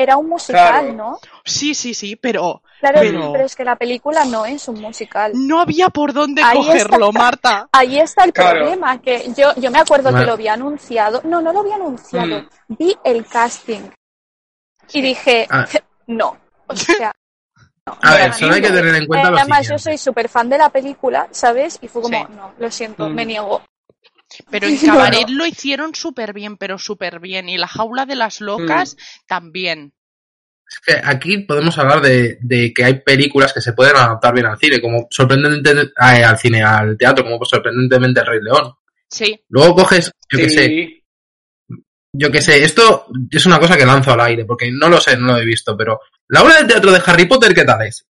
[0.01, 0.93] Era un musical, Claro.
[0.95, 1.19] ¿no?
[1.45, 3.45] Sí, sí, sí, pero Claro, Pero- pero...
[3.45, 5.33] es que la película no es un musical.
[5.35, 7.19] no había por dónde Ahí cogerlo, está.
[7.19, 7.69] Marta.
[7.73, 8.61] Ahí está el Claro.
[8.61, 11.21] problema, que yo, yo me acuerdo que lo había anunciado.
[11.25, 12.41] No, no lo había anunciado.
[12.69, 12.77] Mm.
[12.79, 13.83] Vi el casting
[14.95, 15.67] y dije, Ah.
[16.07, 16.39] no.
[16.69, 17.13] O sea,
[17.87, 17.99] no.
[18.01, 20.49] A ver, solo hay que tener en cuenta Eh, lo Además, yo soy súper fan
[20.49, 21.79] de la película, ¿sabes?
[21.83, 22.33] Y fue como, Sí.
[22.35, 23.13] no, lo siento, Mm.
[23.15, 23.61] me niego.
[24.50, 24.79] Pero en.
[24.87, 27.48] Cabaret lo hicieron súper bien, pero súper bien.
[27.48, 29.92] Y la jaula de las locas también.
[30.68, 34.46] Es que aquí podemos hablar de, de que hay películas que se pueden adaptar bien
[34.46, 38.74] al cine, como sorprendentemente eh, al cine, al teatro, como sorprendentemente El Rey León.
[39.09, 41.05] Sí, Luego coges, yo qué sé, Sí.
[42.12, 45.16] yo qué sé, esto es una cosa que lanzo al aire, porque no lo sé,
[45.16, 45.98] no lo he visto, pero
[46.29, 48.07] la obra de teatro de Harry Potter, ¿qué tal es?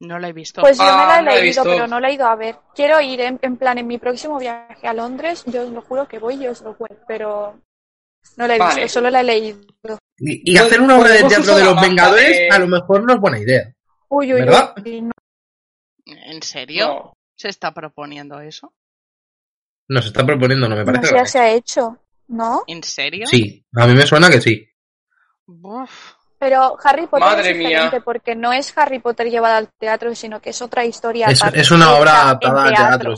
[0.00, 0.60] No la he visto.
[0.60, 1.76] Pues yo me la Ah, he no la he leído, visto.
[1.76, 2.58] pero no la he ido a ver.
[2.74, 6.06] Quiero ir en, en plan en mi próximo viaje a Londres, yo os lo juro
[6.06, 7.60] que voy y os lo cuento, pero
[8.36, 8.82] no la he Vale.
[8.82, 9.58] visto, solo la he leído.
[10.18, 13.14] Y, y hacer una obra de teatro de los Vengadores de- a lo mejor no
[13.14, 13.72] es buena idea.
[14.08, 14.74] Uy, uy, ¿Verdad?
[14.84, 15.00] uy.
[15.02, 15.10] no.
[16.06, 16.86] ¿En serio?
[16.86, 17.12] No.
[17.36, 18.72] ¿Se está proponiendo eso?
[19.88, 21.08] Nos está proponiendo, no me No parece.
[21.12, 22.64] que ya se ha hecho, ¿no?
[22.66, 23.26] ¿En serio?
[23.26, 24.68] Sí, a mí me suena que sí.
[25.46, 26.14] Uf.
[26.46, 28.02] Pero Harry Potter Madre es diferente mía.
[28.04, 31.26] porque no es Harry Potter llevada al teatro, sino que es otra historia.
[31.26, 33.14] Es, una obra adaptada al teatro.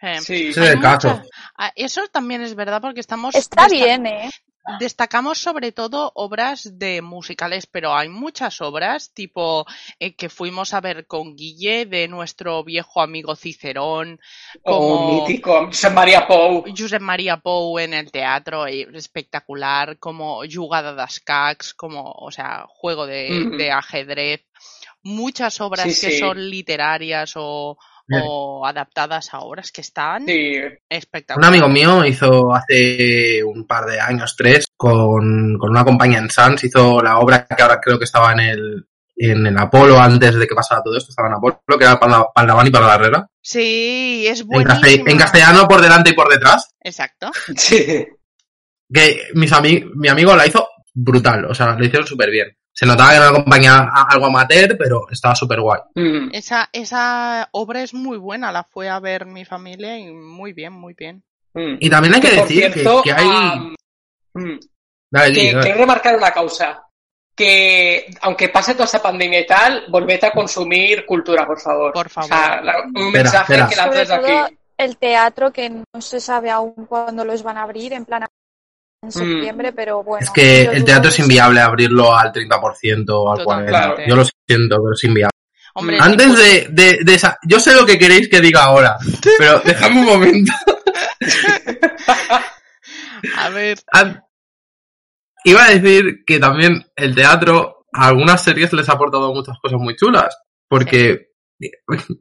[0.00, 0.48] Eh, Sí.
[0.48, 1.10] Es el caso.
[1.10, 1.24] mucha-
[1.58, 3.34] ah, Eso también es verdad porque estamos...
[3.34, 4.30] Está bien, ¿eh?
[4.78, 9.66] Destacamos sobre todo obras de musicales, pero hay muchas obras, tipo
[10.00, 14.18] eh, que fuimos a ver con Guille de nuestro viejo amigo Cicerón,
[14.62, 15.66] Oh, como mítico.
[15.66, 16.64] Josep María Pou.
[16.76, 23.06] Josep María Pou en el teatro, eh, espectacular, como Jugada d'Escacs, como, o sea, juego
[23.06, 24.42] de, de ajedrez.
[25.02, 26.18] Muchas obras Sí, que sí.
[26.18, 27.76] son literarias o.
[28.22, 30.56] o adaptadas a obras que están Sí.
[30.58, 31.48] Un espectaculares.
[31.60, 36.62] amigo mío hizo hace un par de años, tres, con, con una compañía en Sans,
[36.64, 38.86] hizo la obra que ahora creo que estaba en el,
[39.16, 42.24] en el Apolo antes de que pasara todo esto, estaba en Apolo, que era para
[42.34, 43.28] Paldavan y para la Herrera.
[43.40, 46.70] Sí, es caste- en castellano por delante y por detrás.
[46.80, 47.30] Exacto.
[47.56, 48.06] Sí.
[48.92, 52.56] Que mis ami- mi amigo la hizo brutal, o sea, lo hicieron súper bien.
[52.76, 55.80] Se notaba que era una compañía a- algo amateur, pero estaba súper guay.
[55.94, 56.30] Mm.
[56.32, 60.72] Esa, esa obra es muy buena, la fue a ver mi familia y muy bien,
[60.72, 61.22] muy bien.
[61.54, 61.76] Mm.
[61.78, 63.76] Y también hay que, decir que- cierto, que, hay...
[64.34, 64.58] mm,
[65.12, 65.62] Dale, que dale.
[65.64, 66.80] quiero remarcar una causa.
[67.36, 71.92] Que aunque pase toda esta pandemia y tal, volved a consumir cultura, por favor.
[71.92, 73.68] Por O sea, la- un Espera, mensaje espera.
[73.68, 74.56] que lanzas aquí.
[74.78, 78.24] el teatro, que no se sabe aún cuándo los van a abrir, en plan.
[79.04, 80.24] En septiembre, pero bueno.
[80.24, 83.68] Es que el teatro es inviable abrirlo al 30% o al Total, 40%.
[83.68, 83.96] claro.
[84.06, 85.30] Yo lo siento, pero es inviable.
[85.76, 87.36] Hombre, Antes de, de, de esa...
[87.44, 88.96] Yo sé lo que queréis que diga ahora,
[89.38, 90.52] pero dejadme un momento.
[93.38, 94.20] a ver, An-
[95.46, 99.78] Iba a decir que también el teatro a algunas series les ha aportado muchas cosas
[99.78, 100.34] muy chulas.
[100.68, 101.32] Porque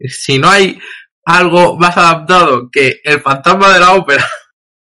[0.10, 0.78] si no hay
[1.26, 4.28] algo más adaptado que el fantasma de la ópera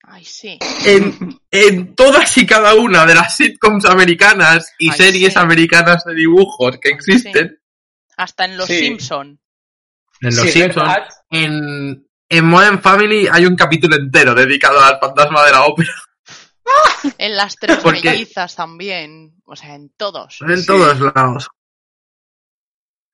[0.07, 5.33] ay sí, en, en todas y cada una de las sitcoms americanas y Ay, series
[5.35, 5.39] sí.
[5.39, 7.59] americanas de dibujos que existen,
[8.17, 8.79] hasta en Los Sí.
[8.79, 9.41] Simpson.
[10.21, 11.09] en Los Sí, Simpsons, ¿verdad?
[11.31, 15.91] en, en Modern Family hay un capítulo entero dedicado al fantasma de la ópera.
[17.19, 20.39] En las tres Porque- mellizas también, o sea, en todos.
[20.41, 20.67] En Sí.
[20.67, 21.49] todos lados.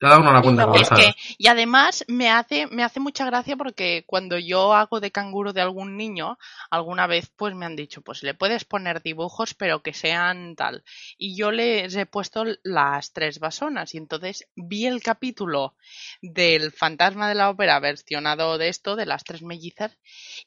[0.03, 4.03] Cada uno la cuenta Es que, y además me hace, me hace mucha gracia porque
[4.05, 6.39] cuando yo hago de canguro de algún niño,
[6.73, 10.83] alguna vez pues me han dicho, pues le puedes poner dibujos pero que sean tal.
[11.19, 15.77] Y yo les he puesto las tres basonas y entonces vi el capítulo
[16.21, 19.97] del fantasma de la ópera versionado de esto, de las tres mellizas,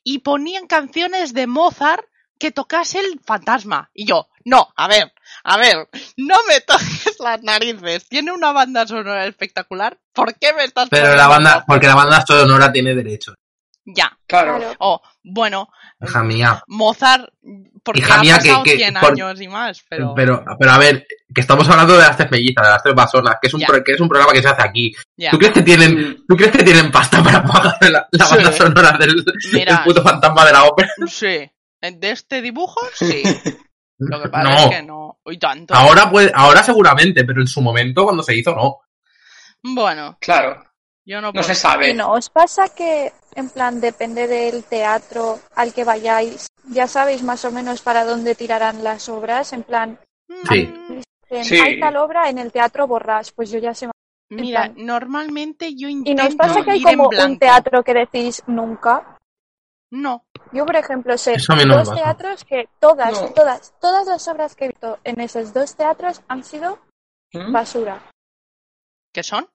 [0.03, 2.05] y ponían canciones de Mozart
[2.39, 3.89] que tocase el fantasma.
[3.93, 5.11] Y yo, no, a ver,
[5.43, 8.07] a ver, no me toques las narices.
[8.07, 9.97] Tiene una banda sonora espectacular.
[10.13, 13.33] ¿Por qué me estás Pero la banda, porque la banda sonora tiene derecho.
[13.87, 14.17] Ya.
[14.27, 14.59] Claro.
[14.79, 15.69] O, bueno,
[16.01, 16.63] Hija mía.
[16.67, 17.29] Mozart,
[17.83, 20.13] porque Hija ha mía, que- pasado que 100 por- años y más, pero...
[20.15, 23.35] Pero, pero a ver, que estamos hablando de las tres mellizas, de las tres basonas,
[23.39, 24.91] que es un, pro- que es un programa que se hace aquí.
[25.15, 25.29] ya.
[25.29, 28.35] ¿Tú crees que tienen, ¿tú crees que tienen pasta para pagar la, la Sí.
[28.35, 29.75] banda sonora del, Mira.
[29.75, 30.89] del puto fantasma de la ópera?
[31.05, 31.47] Sí.
[31.91, 32.79] ¿De este dibujo?
[32.95, 33.23] Sí.
[33.97, 34.55] Lo que pasa No.
[34.57, 35.19] es que no.
[35.25, 35.73] Y tanto.
[35.73, 38.79] Ahora puede, ahora seguramente, pero en su momento cuando se hizo no.
[39.63, 40.63] Bueno, Claro.
[41.05, 41.89] yo no No se sabe.
[41.89, 47.23] ¿Y no os pasa que, en plan, depende del teatro al que vayáis, ya sabéis
[47.23, 49.53] más o menos para dónde tirarán las obras?
[49.53, 49.97] En plan,
[50.49, 50.65] Sí.
[50.67, 51.01] Mm,
[51.43, 51.59] Sí.
[51.59, 53.87] hay tal obra en el teatro Borrás, pues yo ya sé.
[53.87, 53.93] más.
[54.29, 57.93] Mira, plan- normalmente yo ¿Y intento no os pasa que hay como un teatro que
[57.93, 59.14] decís nunca?
[59.91, 60.25] No.
[60.51, 63.29] Yo, por ejemplo, sé me dos teatros que todas, No.
[63.29, 66.79] todas, todas las obras que he visto en esos dos teatros han sido
[67.33, 67.51] ¿Mm?
[67.51, 68.01] basura.
[69.13, 69.47] ¿Qué son?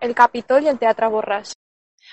[0.00, 1.52] El Capitol y el Teatro Borrás.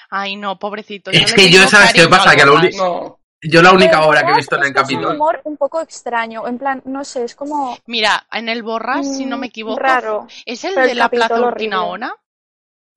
[0.09, 1.11] Ay, no, pobrecito.
[1.11, 2.35] Es que yo, ¿sabes qué pasa?
[2.35, 2.45] Que
[2.77, 3.19] No.
[3.41, 5.81] Yo la única obra que he visto en el que es un humor un poco
[5.81, 6.45] extraño.
[6.45, 9.79] En plan, no sé, es como Mira, en el Borras, si no me mm, equivoco,
[9.79, 10.27] raro.
[10.45, 12.13] ¿es el de la Plaza Capitol Urquinaona?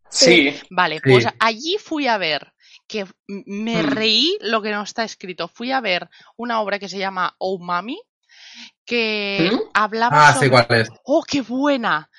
[0.08, 0.60] Sí.
[0.70, 1.10] Vale, Sí.
[1.10, 2.52] pues allí fui a ver,
[2.92, 3.86] que me Mm.
[3.86, 5.48] reí lo que no está escrito.
[5.48, 7.98] Fui a ver una obra que se llama Oh Mami,
[8.84, 9.56] que ¿Mm?
[9.72, 10.46] hablaba Ah, sobre...
[10.46, 10.88] sé cuál es.
[11.04, 12.10] ¡Oh, qué buena!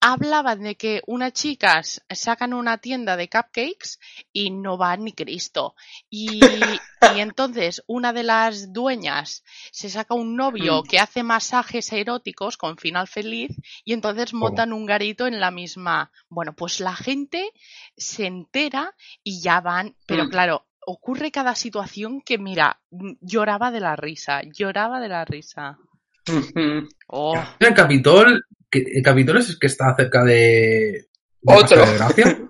[0.00, 3.98] Hablaban de que unas chicas sacan una tienda de cupcakes
[4.32, 5.74] y no va ni Cristo.
[6.08, 6.40] Y,
[7.16, 10.86] y entonces una de las dueñas se saca un novio Mm.
[10.88, 13.50] que hace masajes eróticos con final feliz
[13.84, 16.10] y entonces montan un garito en la misma.
[16.28, 17.52] Bueno, pues la gente
[17.96, 20.30] se entera y ya van, pero Mm.
[20.30, 25.78] claro, ocurre cada situación que mira, mm, lloraba de la risa, lloraba de la risa.
[27.10, 31.08] Oh, El Capitol, el Capitol es el que está cerca de...
[31.42, 31.84] de Otro.
[31.86, 32.38] De Gracia.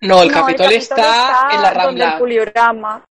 [0.00, 2.18] No, el No, Capitol está, en la el Rambla.
[2.18, 3.04] Culiorama.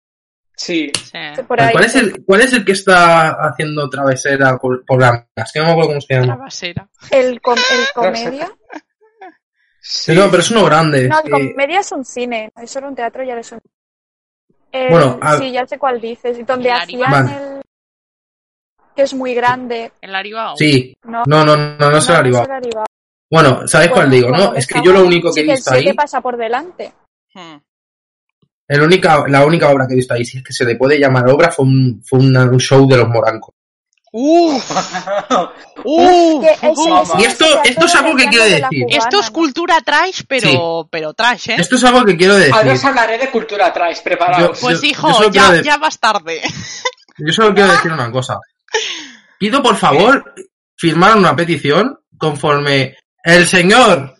[0.56, 0.90] Sí.
[0.94, 1.12] sí.
[1.46, 5.50] ¿Cuál es, el, ¿Cuál es el que está haciendo travesera por, por Blancas?
[5.54, 6.36] Que no me acuerdo cómo se La llama.
[6.36, 6.88] basera.
[7.10, 8.50] El, com- el comedia.
[9.80, 10.12] sí.
[10.14, 11.08] No, pero es uno grande.
[11.08, 12.50] No, el Eh, comedia es un cine.
[12.60, 13.60] Eso era un teatro y ahora es un.
[14.72, 16.38] El- Bueno, a- sí, ya sé cuál dices.
[16.38, 17.36] Y donde El hacían Vale.
[17.54, 17.59] el.
[19.00, 19.92] Que es muy grande.
[20.00, 20.56] El Aribao.
[20.56, 22.42] sí, No, no, no, no, no, es el no, Aribao.
[22.42, 22.84] es el Aribao.
[23.30, 24.54] Bueno, ¿sabéis cuál digo, no?
[24.54, 26.92] Es que yo lo único que Sí, he visto ahí, pasa por delante.
[27.32, 27.56] Hmm.
[28.68, 30.98] el única, la única obra que he visto ahí, si es que se le puede
[30.98, 33.54] llamar obra, fue un, fue una- un show de los morancos.
[34.12, 34.70] Uf,
[35.84, 37.10] uf, Que ese- uf.
[37.10, 38.84] ese Y esto- esto es algo que quiero de decir.
[38.84, 41.56] cubana, Esto es cultura trash, pero, pero trash, ¿eh?
[41.58, 42.52] Esto es algo que quiero decir.
[42.54, 44.58] Ahora os hablaré de cultura trash, preparaos.
[44.58, 46.42] Yo- Pues yo hijo, ya, de- ya vas tarde.
[47.18, 48.38] Yo solo quiero decir una cosa.
[49.38, 50.34] Pido por favor
[50.76, 54.14] firmar una petición conforme el señor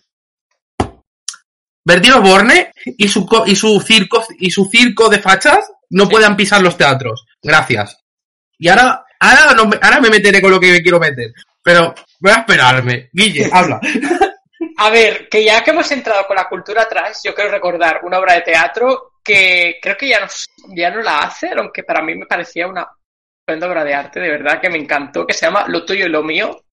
[1.83, 6.35] Bertino Borne y su co- y su circo y su circo de fachas no puedan
[6.35, 7.25] pisar los teatros.
[7.41, 7.97] Gracias.
[8.57, 12.31] Y ahora ahora no ahora me meteré con lo que me quiero meter, pero voy
[12.31, 13.09] a esperarme.
[13.11, 13.79] Guille, habla.
[14.77, 18.19] A ver, que ya que hemos entrado con la cultura trash, yo quiero recordar una
[18.19, 20.27] obra de teatro que creo que ya no,
[20.75, 22.87] ya no la hacen, aunque para mí me parecía una
[23.41, 26.09] estupenda obra de arte, de verdad que me encantó, que se llama Lo tuyo y
[26.09, 26.63] lo mío,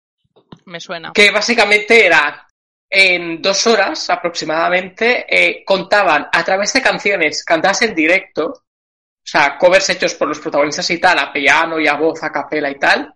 [0.66, 1.12] Me suena.
[1.14, 2.46] que básicamente era
[2.90, 9.58] en dos horas aproximadamente, eh, contaban a través de canciones cantadas en directo, o sea,
[9.58, 12.78] covers hechos por los protagonistas y tal, a piano y a voz, a capela y
[12.78, 13.12] tal,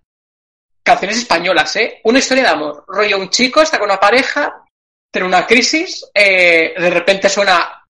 [0.83, 2.01] canciones españolas, ¿eh?
[2.05, 2.85] Una historia de amor.
[2.87, 4.63] Rollo, un chico está con una pareja,
[5.11, 7.83] tiene una crisis, eh, de repente suena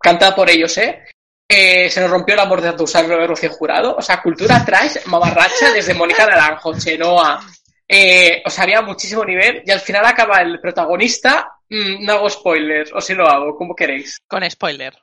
[0.00, 1.04] cantada por ellos, ¿eh?
[1.48, 3.96] Eh, se nos rompió el amor de Atusar de Rocío Jurado.
[3.96, 7.40] O sea, cultura trash, mamarracha, desde Mónica Naranjo, Chenoa.
[7.88, 11.52] Eh, o sea, había muchísimo nivel y al final acaba el protagonista.
[11.70, 14.18] mm, no hago spoilers, o si lo hago, como queréis.
[14.26, 14.94] Con spoiler.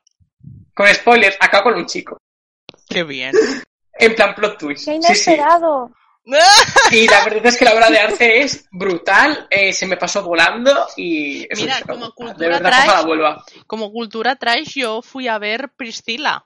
[0.73, 2.17] Con spoilers, acaba con un chico.
[2.87, 3.33] Qué bien.
[3.93, 4.85] En plan plot twist.
[4.85, 5.37] ¡Qué Sí, sí.
[6.91, 10.23] Y la verdad es que la obra de arte es brutal, eh, se me pasó
[10.23, 11.45] volando y...
[11.51, 13.45] es Mira, como de cultura verdad, trash- ojalá vuelva.
[13.67, 16.45] Como cultura trash, yo fui a ver Priscila.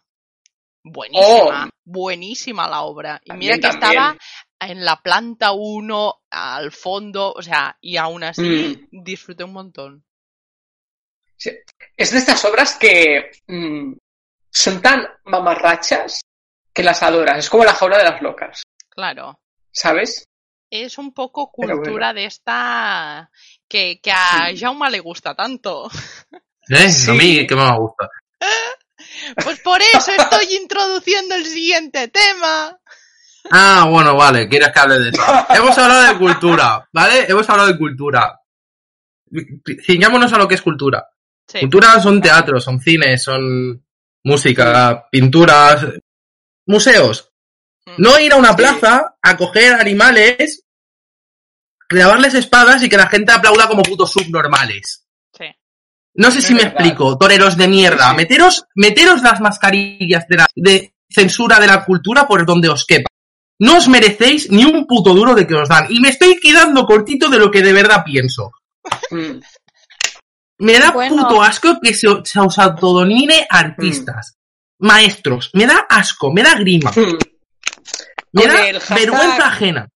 [0.83, 3.21] Buenísima, buenísima la obra.
[3.23, 3.91] Y mira que también.
[3.91, 4.17] estaba
[4.61, 10.03] en la planta 1, al fondo, o sea, y aún así disfruté un montón.
[11.95, 13.93] Es de estas obras que mm,
[14.49, 16.21] son tan mamarrachas
[16.73, 17.37] que las adoras.
[17.39, 19.39] Es como la jaula de las locas, Claro.
[19.71, 20.27] ¿Sabes?
[20.69, 23.31] Es un poco cultura de esta
[23.67, 25.89] que, que a Jauma le gusta tanto.
[26.69, 26.91] ¿Eh?
[26.91, 27.09] Sí.
[27.09, 28.09] A mí que me gusta.
[29.43, 32.77] Pues por eso estoy introduciendo el siguiente tema.
[33.51, 35.21] Ah, bueno, vale, quieres que hable de eso.
[35.49, 37.25] Hemos hablado de cultura, ¿vale?
[37.27, 38.39] Hemos hablado de cultura.
[39.85, 41.07] Ciñámonos a lo que es cultura.
[41.47, 41.59] Sí.
[41.61, 43.83] Cultura son teatros, son cines, son
[44.23, 45.85] música, pinturas,
[46.65, 47.28] museos.
[47.97, 48.01] Mm.
[48.01, 50.63] No ir a una plaza a coger animales,
[51.87, 55.05] clavarles espadas y que la gente aplauda como putos subnormales.
[55.37, 55.45] Sí.
[56.15, 58.09] No sé Es si me explico, toreros de mierda.
[58.11, 58.15] Sí.
[58.15, 63.09] Meteros, meteros las mascarillas de, la, de censura de la cultura por donde os quepa.
[63.61, 65.87] No os merecéis ni un puto duro de que os dan.
[65.89, 68.51] Y me estoy quedando cortito de lo que de verdad pienso.
[69.11, 69.39] Mm.
[70.59, 71.23] Me da Bueno.
[71.23, 74.37] puto asco que se, se os autodomine artistas,
[74.79, 75.49] maestros.
[75.53, 76.91] Me da asco, me da grima.
[78.31, 79.89] Da el hashtag- vergüenza ajena.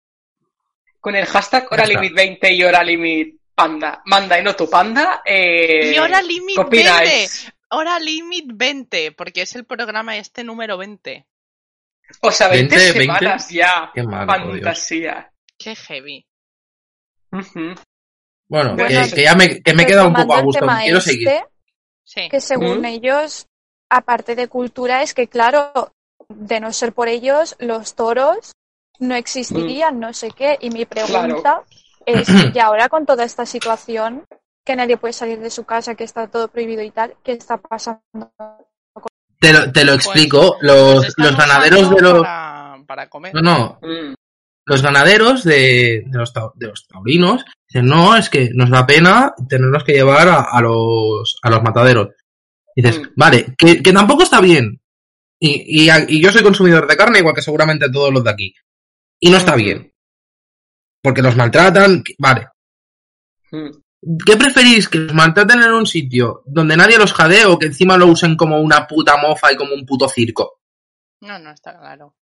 [0.99, 1.85] Con el hashtag Hora.
[1.85, 5.21] Limit 20 y Hora Limit Panda, manda y no tu panda.
[5.25, 7.43] Eh, Y hora limit ¿qué opináis?
[7.43, 7.57] 20.
[7.69, 11.25] Hora limit 20, porque es el programa este número 20.
[12.21, 13.91] O sea, 20, 20, semanas ya.
[13.93, 14.63] Qué malo, por Dios.
[14.63, 15.31] Fantasía.
[15.57, 16.25] Qué heavy.
[17.31, 17.75] Ujú.
[18.47, 20.65] Bueno, Bueno, que, que ya me, que me he quedado un poco a gusto.
[20.81, 21.29] Quiero este, seguir.
[22.03, 22.29] Sí.
[22.29, 22.85] Que según ¿Mm?
[22.85, 23.47] ellos,
[23.89, 25.93] aparte de cultura, es que claro,
[26.35, 28.53] de no ser por ellos, los toros
[28.99, 30.57] no existirían, no sé qué.
[30.61, 31.63] Y mi pregunta
[32.05, 34.25] es, y ahora con toda esta situación,
[34.65, 37.57] que nadie puede salir de su casa, que está todo prohibido y tal, ¿qué está
[37.57, 38.01] pasando?
[39.39, 40.57] Te lo, te lo explico.
[40.61, 42.21] los, Pues los ganaderos de los.
[42.21, 43.33] Para, para comer.
[43.35, 43.79] No, no.
[43.81, 44.13] Mm.
[44.65, 49.33] Los ganaderos de, de los, de los taurinos Dicen, no, es que nos da pena
[49.49, 52.09] tenernos que llevar a, a los, a los mataderos.
[52.75, 53.07] Dices, Mm.
[53.17, 54.79] vale, que, que tampoco está bien.
[55.45, 58.55] Y, y, y yo soy consumidor de carne, igual que seguramente todos los de aquí.
[59.19, 59.91] Y no está bien.
[61.01, 62.47] Porque los maltratan, que- vale.
[63.51, 63.69] Mm.
[64.25, 64.87] ¿Qué preferís?
[64.87, 68.37] ¿Que los maltraten en un sitio donde nadie los jadee o que encima lo usen
[68.37, 70.59] como una puta mofa y como un puto circo?
[71.21, 72.15] No, no está claro.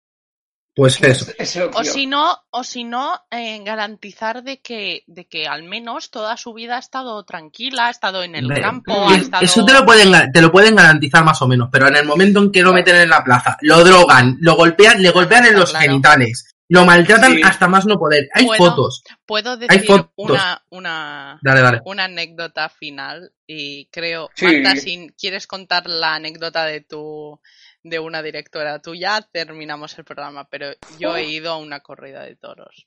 [0.81, 0.99] Pues
[1.39, 1.71] eso.
[1.75, 6.37] O si no, o si no, eh, garantizar de que, de que al menos toda
[6.39, 9.09] su vida ha estado tranquila, ha estado en el campo, Mm.
[9.11, 9.45] ha Es- estado...
[9.45, 12.39] Eso te lo, pueden, te lo pueden garantizar más o menos, pero en el momento
[12.41, 15.71] en que lo meten en la plaza, lo drogan, lo golpean, le golpean en los
[15.71, 15.85] Claro.
[15.87, 17.43] genitales, lo maltratan Sí.
[17.43, 18.29] hasta más no poder.
[18.33, 19.03] Hay Puedo- fotos.
[19.27, 20.09] Puedo decir fotos.
[20.17, 21.81] una, una, Dale, dale.
[21.85, 24.47] una anécdota final y creo, Sí.
[24.47, 27.39] Marta, si quieres contar la anécdota de tu
[27.83, 30.69] de una directora tuya, terminamos el programa, pero
[30.99, 32.87] yo he ido a una corrida de toros.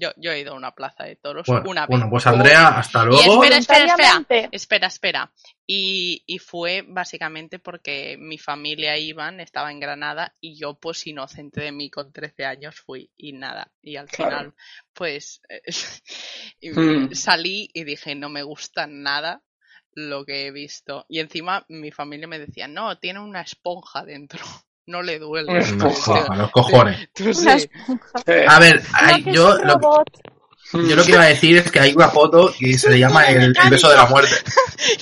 [0.00, 1.88] Yo, yo he ido a una plaza de toros Bueno, una vez.
[1.88, 3.42] bueno, pues Andrea, hasta Y luego.
[3.42, 3.84] espera, espera,
[4.20, 4.48] espera.
[4.52, 5.32] Espera, espera.
[5.66, 11.62] Y, y fue básicamente porque mi familia iban, estaba en Granada y yo pues inocente
[11.62, 13.72] de mí con 13 años fui y nada.
[13.82, 14.30] Y al Claro.
[14.36, 14.54] final
[14.94, 15.40] pues
[16.60, 17.12] y Hmm.
[17.12, 19.42] salí y dije no me gusta nada
[19.98, 21.04] lo que he visto.
[21.08, 24.40] Y encima mi familia me decía, no, tiene una esponja dentro.
[24.90, 25.50] No le duele.
[25.52, 26.34] Una esponja.
[26.34, 27.10] los cojones.
[27.14, 27.68] Tú Una sí.
[27.74, 28.08] esponja.
[28.48, 29.78] A ver, hay- yo, lo,
[30.72, 33.26] yo lo que iba a decir es que hay una foto que se le llama
[33.26, 34.34] el, el beso de la muerte.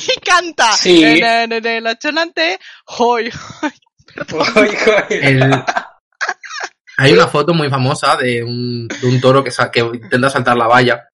[0.08, 0.72] Y canta.
[0.72, 1.04] Sí.
[1.04, 2.58] En, en- en el achonante,
[2.98, 3.30] hoy.
[4.32, 4.68] Oy, oy.
[5.10, 5.62] El-
[6.98, 10.56] hay una foto muy famosa de un, de un toro que, sa- que intenta saltar
[10.56, 11.08] la valla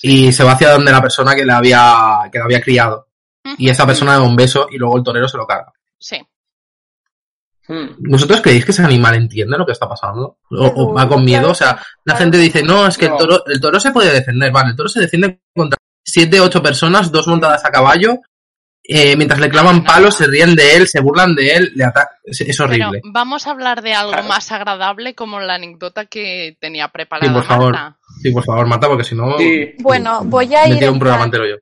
[0.00, 3.08] y se va hacia donde la persona que le había, que le había criado.
[3.58, 5.72] Y esa persona le da un beso y luego el torero se lo carga.
[5.98, 6.16] Sí.
[7.68, 8.10] Mm.
[8.10, 10.38] ¿Vosotros creéis que ese animal entiende lo que está pasando?
[10.50, 11.50] ¿O, o va con miedo?
[11.50, 14.52] O sea, la gente dice, no, es que el toro, el toro se puede defender.
[14.52, 18.18] Vale, el toro se defiende contra siete, ocho personas, dos montadas a caballo.
[18.94, 19.84] Eh, mientras le clavan No.
[19.84, 21.92] palos, se ríen de él, se burlan de él, le.
[22.24, 23.00] Es, Pero horrible.
[23.04, 24.28] vamos a hablar de algo Claro.
[24.28, 27.72] más agradable como la anécdota que tenía preparada Sí, por favor.
[27.72, 27.98] Marta.
[28.22, 29.36] Sí, por favor, Marta, porque si no.
[29.38, 29.74] Sí.
[29.80, 31.56] Bueno, voy a me ir un programa entero yo.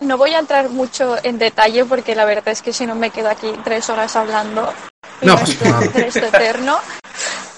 [0.00, 3.10] No voy a entrar mucho en detalle porque la verdad es que si no me
[3.10, 4.72] quedo aquí tres horas hablando
[5.20, 5.86] y No no pasa esto va a nada.
[5.90, 6.76] hacer esto eterno.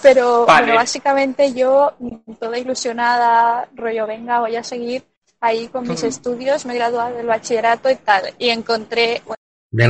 [0.03, 0.67] Pero Vale.
[0.67, 1.95] bueno, básicamente yo,
[2.39, 5.03] toda ilusionada, rollo, venga, voy a seguir
[5.45, 8.35] ahí con mis estudios, me he graduado del bachillerato y tal.
[8.39, 9.37] Y encontré, bueno,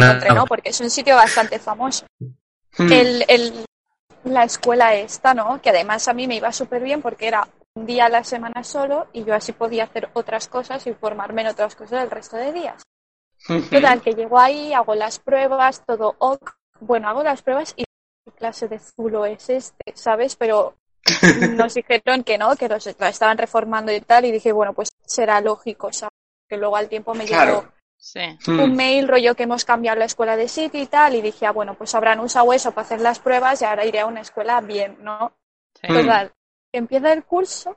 [0.06, 2.06] encontré no, porque es un sitio bastante famoso.
[2.92, 3.64] El, el-
[4.24, 5.60] la escuela esta, ¿no?
[5.60, 8.64] Que además a mí me iba súper bien porque era un día a la semana
[8.64, 12.36] solo y yo así podía hacer otras cosas y formarme en otras cosas el resto
[12.36, 12.82] de días.
[13.68, 16.52] Total, que llego ahí, hago las pruebas, todo ok.
[16.80, 17.84] Bueno, hago las pruebas y
[18.24, 19.92] ¿qué clase de zulo es este?
[19.94, 20.36] ¿Sabes?
[20.36, 20.74] Pero
[21.50, 24.88] nos dijeron que no, que los lo estaban reformando y tal, y dije, bueno, pues
[25.06, 26.12] será lógico, ¿sabes?
[26.48, 27.72] Que luego al tiempo me llegó Claro.
[27.96, 28.20] Sí.
[28.46, 28.60] Mm.
[28.60, 31.52] un mail rollo que hemos cambiado la escuela de sitio y tal, y dije, ah,
[31.52, 34.60] bueno, pues habrán usado eso para hacer las pruebas y ahora iré a una escuela
[34.60, 35.32] bien, ¿no?
[35.80, 35.90] sí.
[35.90, 35.94] Mm.
[35.96, 36.32] Total,
[36.72, 37.76] empieza el curso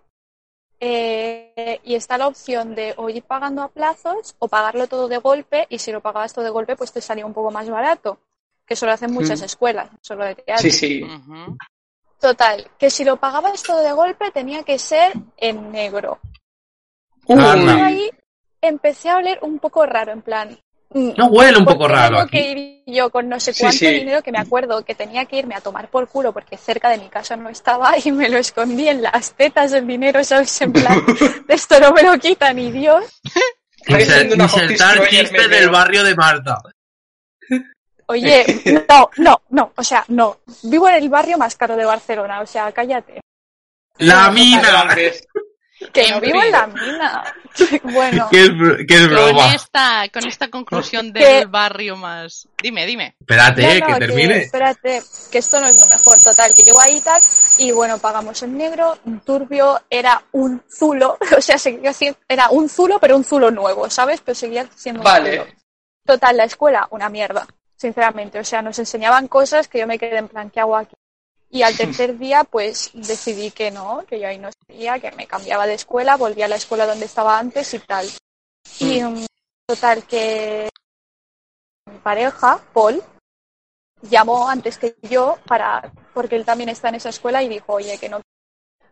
[0.80, 5.18] eh, y está la opción de o ir pagando a plazos o pagarlo todo de
[5.18, 8.20] golpe y si lo pagabas todo de golpe pues te salía un poco más barato,
[8.66, 9.46] que eso lo hacen muchas Mm.
[9.46, 10.62] escuelas, no solo de teatro.
[10.62, 11.08] Sí, sí.
[12.20, 16.20] Total, que si lo pagabas todo de golpe tenía que ser en negro.
[17.30, 17.74] Anda.
[17.76, 18.12] Y ahí
[18.62, 20.58] empecé a oler un poco raro, en plan...
[20.92, 22.38] mm, No huele un ¿por poco raro tengo aquí.
[22.38, 23.88] que ir yo con no sé cuánto sí.
[23.88, 26.98] dinero que me acuerdo que tenía que irme a tomar por culo porque cerca de
[26.98, 30.62] mi casa no estaba y me lo escondí en las tetas del dinero, ¿sabes?
[30.62, 31.04] En plan,
[31.48, 33.04] de esto no me lo quita ni Dios.
[33.88, 36.62] Insertar chiste del barrio de Marta.
[38.08, 38.46] Oye,
[38.90, 40.38] no, no, no, o sea, no.
[40.64, 43.20] Vivo en el barrio más caro de Barcelona, o sea, cállate.
[43.98, 44.96] La mina.
[45.94, 47.24] Que no En vivo en la mina.
[47.84, 49.54] Bueno, Que es, br- que es Con broma.
[49.56, 52.48] esta, con esta conclusión Que- del barrio más.
[52.62, 53.16] Dime, dime.
[53.20, 54.38] Espérate, No, eh, no, que termine.
[54.44, 55.02] espérate,
[55.32, 56.20] que esto no es lo mejor.
[56.24, 57.22] Total, que llego ahí y tal,
[57.60, 58.98] y bueno, pagamos en negro.
[59.06, 63.50] un Turbio era un zulo, o sea, seguía siendo, era un zulo, pero un zulo
[63.52, 64.22] nuevo, ¿sabes?
[64.24, 65.38] Pero seguía siendo un Vale.
[65.40, 65.52] zulo.
[66.06, 68.40] Total, la escuela, una mierda, sinceramente.
[68.40, 70.96] O sea, nos enseñaban cosas que yo me quedé en plan, ¿qué hago aquí?
[71.50, 75.28] Y al tercer día, pues decidí que no, que yo ahí no seguía, que me
[75.28, 78.06] cambiaba de escuela, volví a la escuela donde estaba antes y tal.
[78.80, 79.26] Y mm,
[79.66, 80.70] total, que
[81.86, 83.02] mi pareja, Paul,
[84.02, 87.98] llamó antes que yo para porque él también está en esa escuela y dijo, oye,
[87.98, 88.22] que no,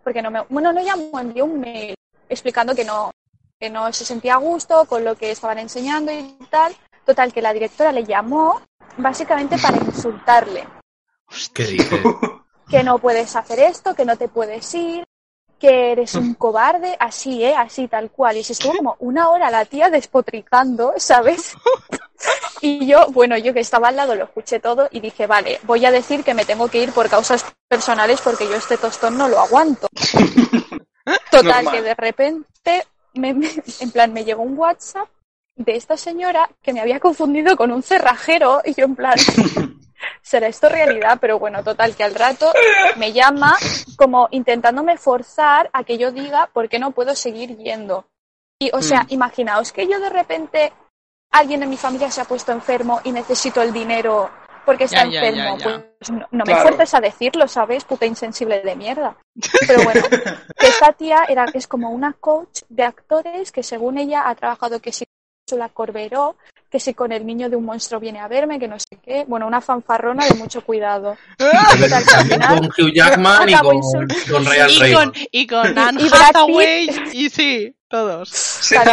[0.03, 1.95] porque no me, bueno, no llamó, envió un mail
[2.29, 3.11] explicando que no,
[3.59, 6.75] que no se sentía a gusto con lo que estaban enseñando y tal.
[7.05, 8.61] Total, que la directora le llamó
[8.97, 10.65] básicamente para insultarle
[11.53, 11.99] ¿Qué dices?
[12.69, 15.03] que no puedes hacer esto, que no te puedes ir,
[15.59, 17.55] que eres un cobarde, así, ¿eh?
[17.55, 18.37] Así, tal cual.
[18.37, 21.53] Y se estuvo como una hora la tía despotricando, ¿sabes?
[22.61, 25.85] Y yo, bueno, yo que estaba al lado lo escuché todo y dije, vale, voy
[25.85, 29.27] a decir que me tengo que ir por causas personales porque yo este tostón no
[29.29, 29.87] lo aguanto.
[31.31, 31.73] Total, Normal.
[31.75, 35.07] que de repente, me- me- en plan, me llegó un WhatsApp
[35.55, 39.13] de esta señora que me había confundido con un cerrajero y yo en plan,
[40.25, 41.17] ¿será esto realidad?
[41.21, 42.51] Pero bueno, total, que al rato
[42.97, 43.55] me llama
[43.95, 48.05] como intentándome forzar a que yo diga por qué no puedo seguir yendo.
[48.59, 49.07] Y, o sea, Mm.
[49.13, 50.73] imaginaos que yo de repente,
[51.31, 54.29] alguien de mi familia se ha puesto enfermo y necesito el dinero
[54.65, 55.57] porque está Ya, enfermo.
[55.59, 55.85] ya, ya.
[55.99, 56.61] Pues no, no me Claro.
[56.61, 57.83] fuerces a decirlo, ¿sabes?
[57.85, 59.15] Puta insensible de mierda.
[59.67, 60.01] Pero bueno,
[60.59, 64.79] que esta tía era, es como una coach de actores que según ella ha trabajado
[64.79, 65.05] que si
[65.47, 66.35] con la Corberó,
[66.71, 69.25] que si con el niño de un monstruo viene a verme, que no sé qué.
[69.27, 71.15] Bueno, una fanfarrona de mucho cuidado.
[71.37, 76.01] Total, final- con Hugh Jackman y Acabo con, con Ryan Y con, y con Anne
[76.01, 76.27] y Brad Pitt.
[76.35, 76.89] Hathaway.
[77.13, 78.31] Y sí, todos.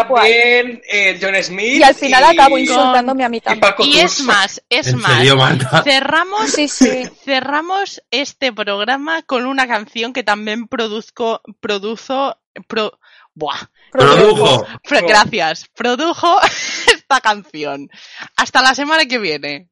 [0.07, 0.23] Cual.
[0.23, 1.79] también eh, John Smith.
[1.79, 3.73] Y al final acabo y- insultándome a mí y también.
[3.81, 5.13] Y es más, es ¿En más.
[5.17, 5.37] serio?
[5.83, 7.05] Cerramos, Sí, sí.
[7.25, 12.37] cerramos este programa con una canción que también produzco, produzo,
[12.69, 12.99] pro,
[13.35, 13.59] buah,
[13.91, 14.67] Produjo.
[14.87, 16.41] pro- gracias, produjo
[16.87, 17.89] esta canción.
[18.37, 19.69] Hasta la semana que viene.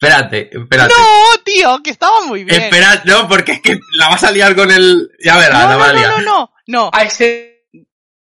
[0.00, 0.94] Espérate, espérate.
[0.96, 2.62] No, tío, que estaba muy bien.
[2.62, 5.10] Espera, no, porque es que la vas a liar con el...
[5.24, 6.10] Ya verás, no, la no, a no, liar.
[6.10, 6.90] no, no, no.
[6.92, 7.64] A ese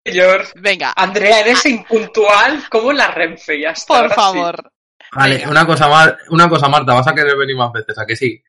[0.03, 0.47] señor.
[0.55, 3.99] Venga, Andrea, eres impuntual como la Renfe, ya está.
[4.01, 4.15] por sí.
[4.15, 4.71] favor.
[5.11, 5.49] Vale, Venga.
[5.51, 8.43] una cosa, Mar- una cosa, Marta, vas a querer venir más veces, ¿a que sí?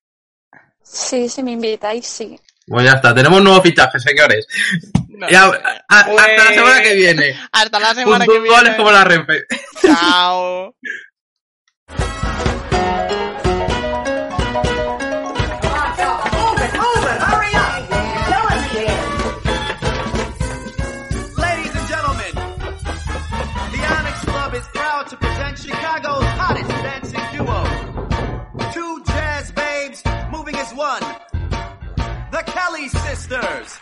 [0.83, 2.41] Sí, si me invitáis, sí.
[2.67, 4.47] Pues ya está, tenemos nuevos fichajes, señores.
[5.21, 5.29] No.
[5.29, 7.37] Ya, a- hasta la Pues- semana que viene.
[7.53, 8.77] Hasta la semana que viene.
[8.77, 9.45] como la Renfe.
[9.83, 10.75] Chao.
[21.37, 27.61] Ladies and gentlemen, the Onyx Club is proud to present Chicago's hottest dancing duo.
[28.73, 30.03] Two jazz babes
[30.33, 31.03] moving as one.
[32.31, 33.79] The Kelly Sisters.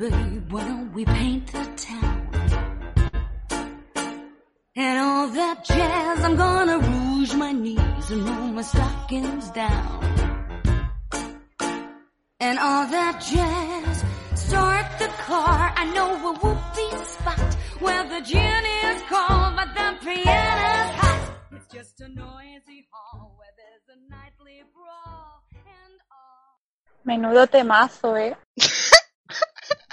[0.00, 2.16] Babe, why don't we paint the town?
[4.74, 9.98] And all that jazz, I'm gonna rouge my knees and roll my stockings down.
[12.46, 14.04] And all that jazz,
[14.46, 15.72] start the car.
[15.82, 21.22] I know a whoopee spot where the gin is cold, but the piano's hot.
[21.52, 25.44] It's just a noisy hall where there's a nightly brawl
[25.76, 26.52] and all.
[27.04, 28.34] Menudo temazo, ¿eh?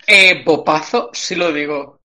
[0.08, 1.97] Eh, bopazo, sí lo digo.